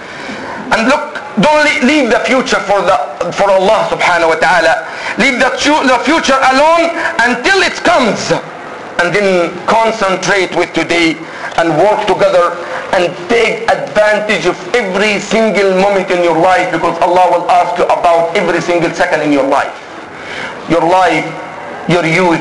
And 0.73 0.87
look 0.89 1.17
don't 1.41 1.65
leave 1.87 2.11
the 2.11 2.21
future 2.27 2.61
for 2.69 2.83
the 2.83 2.97
for 3.33 3.49
Allah 3.51 3.89
subhanahu 3.89 4.35
wa 4.35 4.39
ta'ala. 4.39 4.85
Leave 5.17 5.41
the, 5.41 5.51
the 5.57 5.99
future 6.05 6.37
alone 6.53 6.93
until 7.25 7.65
it 7.65 7.77
comes. 7.83 8.33
And 8.99 9.15
then 9.15 9.55
concentrate 9.67 10.51
with 10.59 10.75
today 10.75 11.15
and 11.57 11.71
work 11.79 12.03
together 12.07 12.59
and 12.97 13.13
take 13.29 13.69
advantage 13.69 14.47
of 14.47 14.57
every 14.75 15.21
single 15.21 15.77
moment 15.77 16.11
in 16.11 16.23
your 16.25 16.37
life 16.39 16.73
because 16.73 16.97
Allah 17.01 17.29
will 17.31 17.47
ask 17.51 17.77
you 17.79 17.85
about 17.85 18.37
every 18.37 18.61
single 18.61 18.91
second 18.91 19.21
in 19.23 19.33
your 19.33 19.47
life. 19.47 19.75
Your 20.71 20.83
life, 20.83 21.27
your 21.89 22.05
youth, 22.05 22.41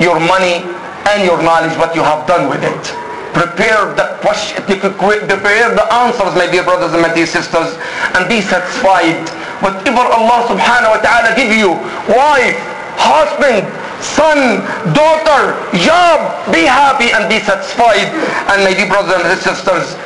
your 0.00 0.20
money, 0.20 0.64
and 1.08 1.24
your 1.24 1.40
knowledge, 1.42 1.76
what 1.78 1.94
you 1.94 2.02
have 2.02 2.26
done 2.26 2.48
with 2.48 2.62
it. 2.64 2.84
Prepare 3.32 3.92
the 3.94 4.16
question, 4.24 4.62
prepare 4.64 5.68
the 5.74 5.86
answers, 5.92 6.32
my 6.34 6.48
dear 6.50 6.64
brothers 6.64 6.92
and 6.92 7.02
my 7.02 7.12
dear 7.12 7.26
sisters, 7.26 7.76
and 8.16 8.28
be 8.28 8.40
satisfied. 8.40 9.20
Whatever 9.60 10.04
Allah 10.08 10.48
subhanahu 10.48 10.96
wa 10.96 11.00
ta'ala 11.04 11.36
give 11.36 11.52
you, 11.52 11.76
wife, 12.08 12.56
husband, 12.96 13.68
son, 14.00 14.62
daughter, 14.94 15.56
job, 15.78 16.20
be 16.52 16.64
happy 16.64 17.12
and 17.12 17.28
be 17.28 17.40
satisfied. 17.40 18.10
And 18.52 18.64
my 18.64 18.72
dear 18.74 18.88
brothers 18.88 19.22
and 19.24 19.38
sisters, 19.40 19.96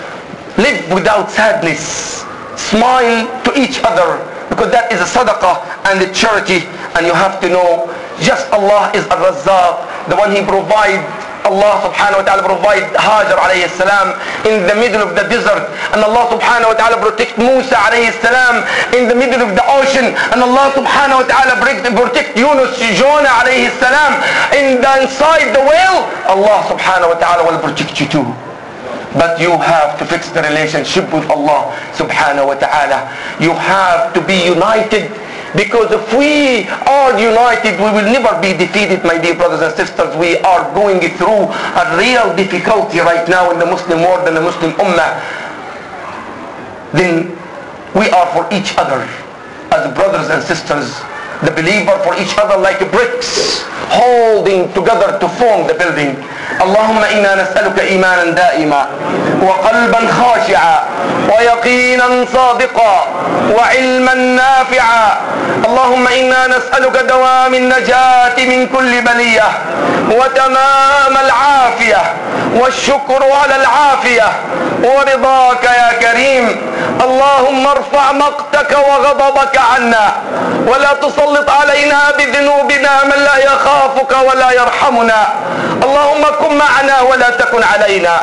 live 0.58 0.78
without 0.92 1.30
sadness. 1.30 2.24
Smile 2.56 3.26
to 3.44 3.50
each 3.58 3.80
other 3.82 4.20
because 4.50 4.70
that 4.70 4.92
is 4.92 5.00
a 5.00 5.08
sadaqah 5.08 5.64
and 5.88 6.02
a 6.02 6.12
charity. 6.12 6.66
And 6.94 7.06
you 7.06 7.14
have 7.14 7.40
to 7.40 7.48
know 7.48 7.88
just 8.20 8.50
Allah 8.52 8.92
is 8.94 9.06
Ar-Razzaq, 9.08 10.08
the 10.10 10.16
one 10.16 10.30
He 10.32 10.44
provides 10.44 11.00
Allah 11.50 11.82
subhanahu 11.82 12.22
wa 12.22 12.26
ta'ala 12.26 12.42
provide 12.46 12.86
Hajar 12.94 13.36
alayhi 13.36 13.66
salam 13.74 14.14
in 14.46 14.66
the 14.70 14.74
middle 14.78 15.02
of 15.02 15.18
the 15.18 15.26
desert 15.26 15.66
and 15.92 16.00
Allah 16.06 16.30
subhanahu 16.30 16.70
wa 16.70 16.76
ta'ala 16.78 16.96
protect 17.02 17.34
Musa 17.36 17.74
alayhi 17.74 18.14
salam 18.22 18.62
in 18.94 19.10
the 19.10 19.14
middle 19.18 19.42
of 19.42 19.58
the 19.58 19.64
ocean 19.66 20.14
and 20.14 20.38
Allah 20.38 20.70
subhanahu 20.78 21.22
wa 21.22 21.26
ta'ala 21.26 21.58
protect 21.58 22.38
Yunus 22.38 22.78
Jonah 22.94 23.34
alayhi 23.42 23.70
salam 23.82 24.22
in 24.54 24.78
the 24.78 24.92
inside 25.02 25.50
the 25.50 25.62
whale 25.66 26.06
Allah 26.30 26.58
subhanahu 26.70 27.10
wa 27.14 27.18
ta'ala 27.18 27.42
will 27.50 27.58
protect 27.58 27.98
you 28.00 28.06
too. 28.06 28.26
But 29.12 29.40
you 29.42 29.50
have 29.58 29.98
to 29.98 30.06
fix 30.06 30.30
the 30.30 30.38
relationship 30.42 31.10
with 31.12 31.26
Allah 31.30 31.74
subhanahu 31.98 32.46
wa 32.46 32.54
ta'ala. 32.54 33.10
You 33.42 33.50
have 33.58 34.14
to 34.14 34.20
be 34.22 34.38
united 34.46 35.10
because 35.56 35.90
if 35.90 36.12
we 36.14 36.68
are 36.86 37.18
united, 37.18 37.74
we 37.78 37.90
will 37.90 38.06
never 38.06 38.30
be 38.40 38.56
defeated, 38.56 39.02
my 39.02 39.18
dear 39.18 39.34
brothers 39.34 39.60
and 39.62 39.74
sisters. 39.74 40.14
We 40.16 40.38
are 40.38 40.72
going 40.74 41.00
through 41.18 41.50
a 41.50 41.96
real 41.98 42.34
difficulty 42.36 43.00
right 43.00 43.28
now 43.28 43.50
in 43.50 43.58
the 43.58 43.66
Muslim 43.66 44.00
world 44.00 44.28
and 44.28 44.36
the 44.36 44.40
Muslim 44.40 44.72
Ummah. 44.72 45.18
Then 46.92 47.34
we 47.94 48.10
are 48.10 48.26
for 48.32 48.46
each 48.54 48.76
other 48.78 49.02
as 49.72 49.94
brothers 49.94 50.30
and 50.30 50.42
sisters. 50.42 51.02
The 51.42 51.50
believer 51.50 51.96
for 52.04 52.12
each 52.20 52.36
other 52.36 52.56
like 52.60 52.80
bricks 52.92 53.64
holding 53.88 54.70
together 54.76 55.18
to 55.18 55.26
form 55.40 55.66
the 55.66 55.74
building. 55.74 56.16
اللهم 56.60 57.04
إنا 57.04 57.34
نسألك 57.42 57.78
إيمانا 57.80 58.24
دائما 58.24 58.86
وقلبا 59.42 60.00
خاشعا 60.20 60.78
ويقينا 61.32 62.26
صادقا 62.32 63.06
وعلما 63.56 64.14
نافعا 64.14 65.06
اللهم 65.66 66.08
إنا 66.08 66.46
نسألك 66.46 66.96
دوام 67.08 67.54
النجاة 67.54 68.36
من 68.38 68.66
كل 68.66 69.00
بلية 69.00 69.48
وتمام 70.10 71.14
العافية 71.24 72.02
والشكر 72.54 73.22
على 73.42 73.56
العافية 73.56 74.28
ورضاك 74.84 75.64
يا 75.64 75.92
كريم 76.00 76.70
اللهم 77.04 77.66
ارفع 77.66 78.12
مقتك 78.12 78.76
وغضبك 78.88 79.58
عنا 79.74 80.12
ولا 80.66 80.92
تسلط 81.30 81.50
علينا 81.50 82.10
بذنوبنا 82.18 83.04
من 83.04 83.24
لا 83.24 83.36
يخافك 83.36 84.16
ولا 84.28 84.50
يرحمنا. 84.50 85.28
اللهم 85.82 86.24
كن 86.40 86.54
معنا 86.58 87.00
ولا 87.00 87.30
تكن 87.30 87.62
علينا. 87.62 88.20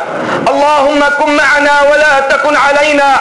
اللهم 0.48 1.04
كن 1.20 1.36
معنا 1.36 1.82
ولا 1.92 2.20
تكن 2.30 2.56
علينا. 2.56 3.18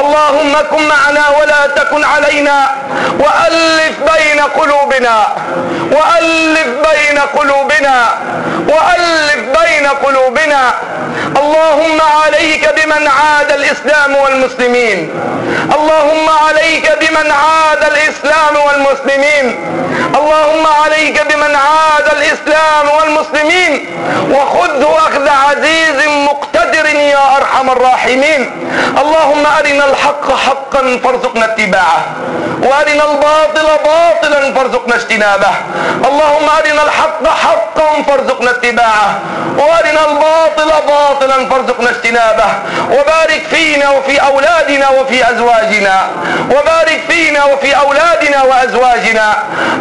اللهم 0.00 0.54
كن 0.70 0.82
معنا 0.88 1.28
ولا 1.40 1.66
تكن 1.66 2.04
علينا. 2.04 2.70
وألف 3.18 3.94
بين 4.12 4.40
قلوبنا. 4.40 5.26
وألف 5.92 6.68
بين 6.88 7.18
قلوبنا. 7.18 8.08
وألف 8.68 9.40
بين 9.60 9.86
قلوبنا. 9.86 10.72
اللهم 11.36 11.98
عليك 12.22 12.68
بمن 12.76 13.08
عاد 13.08 13.52
الإسلام 13.52 14.16
والمسلمين. 14.16 14.98
اللهم 15.74 16.28
عليك 16.46 16.86
بمن 17.00 17.30
عاد 17.30 17.84
الإسلام 17.84 18.56
والمسلمين. 18.66 19.23
اللهم 20.18 20.66
عليك 20.84 21.22
بمن 21.22 21.56
عاد 21.56 22.06
الإسلام 22.12 22.88
والمسلمين 22.98 23.86
وخذه 24.30 24.96
أخذ 24.98 25.28
عزيز 25.28 26.08
مقتدر 26.08 26.86
يا 26.86 27.36
أرحم 27.36 27.70
الراحمين. 27.70 28.50
اللهم 29.02 29.46
أرنا 29.58 29.84
الحق 29.90 30.36
حقا 30.36 31.00
فارزقنا 31.04 31.44
اتباعه 31.44 32.04
وأرنا 32.62 33.04
الباطل 33.04 33.66
باطلا 33.84 34.54
فارزقنا 34.54 34.94
اجتنابه. 34.94 35.52
اللهم 36.08 36.48
أرنا 36.58 36.82
الحق 36.82 37.26
حقا 37.26 38.02
فارزقنا 38.08 38.50
اتباعه 38.50 39.18
وأرنا 39.58 40.00
الباطل 40.10 40.70
باطلا 40.88 41.48
فارزقنا 41.48 41.90
اجتنابه. 41.90 42.48
وبارك 42.90 43.42
فينا 43.50 43.90
وفي 43.90 44.22
أولادنا 44.22 44.88
وفي 44.90 45.30
أزواجنا 45.30 46.08
وبارك 46.50 47.00
فينا 47.08 47.44
وفي 47.44 47.76
أولادنا 47.76 48.42
وأزواجنا 49.14 49.36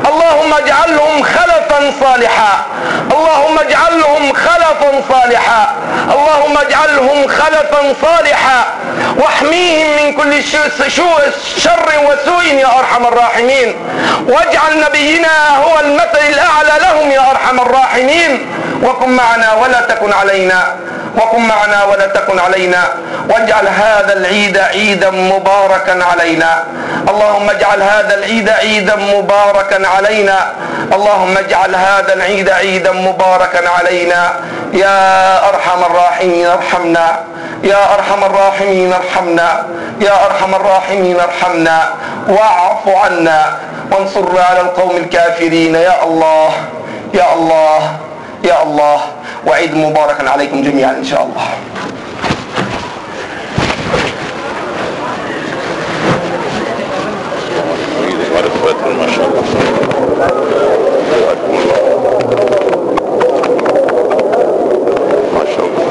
اللهم 0.06 0.54
اجعلهم 0.54 1.24
خلفا 1.24 1.94
صالحا. 2.00 2.66
اللهم 3.12 3.60
اجعلهم 3.60 4.34
خلفا 4.34 5.02
صالحا. 5.10 5.76
اللهم 6.12 6.58
اجعلهم 6.58 7.28
خلفا 7.28 7.96
صالحا. 8.02 8.66
واحميهم 9.18 9.88
من 10.04 10.14
كل 10.14 10.44
شر 11.58 11.90
وسوء 12.08 12.44
يا 12.44 12.80
أرحم 12.80 13.06
الراحمين. 13.06 13.76
واجعل 14.28 14.80
نبينا 14.86 15.58
هو 15.58 15.80
المثل 15.80 16.24
الأعلى 16.30 16.74
لهم 16.82 17.12
يا 17.12 17.32
أرحم 17.32 17.60
الراحمين. 17.60 18.46
وكن 18.84 19.10
معنا 19.10 19.54
ولا 19.54 19.82
تكن 19.82 20.14
علينا. 20.14 20.76
وكن 21.18 21.48
معنا 21.48 21.84
ولا 21.84 22.08
تكن 22.08 22.40
علينا 22.40 22.84
واجعل 23.30 23.68
هذا 23.68 24.14
العيد 24.14 24.58
عيدا 24.58 25.10
مباركا 25.10 26.04
علينا. 26.12 26.64
اللهم 27.10 27.50
اجعل 27.50 27.82
هذا 27.84 28.14
العيد 28.16 28.50
عيدا 28.50 28.96
مباركا 28.96 29.88
علينا. 29.88 30.52
اللهم 30.94 31.38
اجعل 31.38 31.76
هذا 31.76 32.14
العيد 32.14 32.50
عيدا 32.50 32.92
مباركا 32.92 33.70
علينا. 33.70 34.34
يا 34.74 35.00
أرحم 35.50 35.84
الراحمين 35.84 36.48
ارحمنا. 36.48 37.08
يا 37.64 37.94
أرحم 37.94 38.24
الراحمين 38.24 38.94
ارحمنا. 38.94 39.66
يا 40.02 40.26
أرحم 40.26 40.56
الراحمين 40.56 41.20
ارحمنا. 41.20 41.90
واعف 42.28 42.88
عنا. 42.88 43.58
وانصرنا 43.92 44.44
على 44.44 44.62
القوم 44.62 44.98
الكافرين. 44.98 45.76
يا 45.76 46.04
الله 46.04 46.52
يا 47.14 47.34
الله 47.34 47.82
يا 48.44 48.64
الله. 48.64 49.00
وعيد 49.48 49.76
مباركا 49.76 50.30
عليكم 50.30 50.62
جميعا 50.62 50.92
إن 50.98 51.04
شاء 51.04 51.24
الله 51.24 51.44
ما 65.38 65.46
شاء 65.56 65.66
الله 65.66 65.84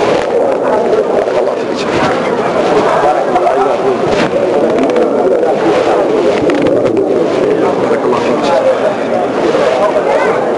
Thank 10.22 10.46
you. 10.46 10.51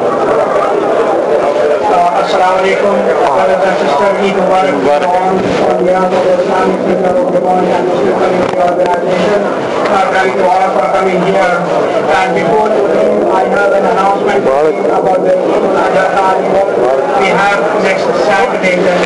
السلام 1.42 2.58
علیکم 2.58 2.94
کی 4.20 4.32
مبارک 4.36 4.74
are 9.94 10.10
coming 10.12 10.36
to 10.36 10.44
all 10.44 10.62
of 10.66 10.74
coming 10.94 11.20
here. 11.26 11.56
And 12.18 12.34
before 12.34 12.68
today, 12.68 13.10
I 13.30 13.44
have 13.54 13.72
an 13.78 13.84
announcement 13.92 14.42
about 14.98 15.20
the 15.26 15.34
Adha 15.84 17.20
We 17.20 17.28
have 17.28 17.60
next 17.82 18.06
Saturday. 18.26 19.04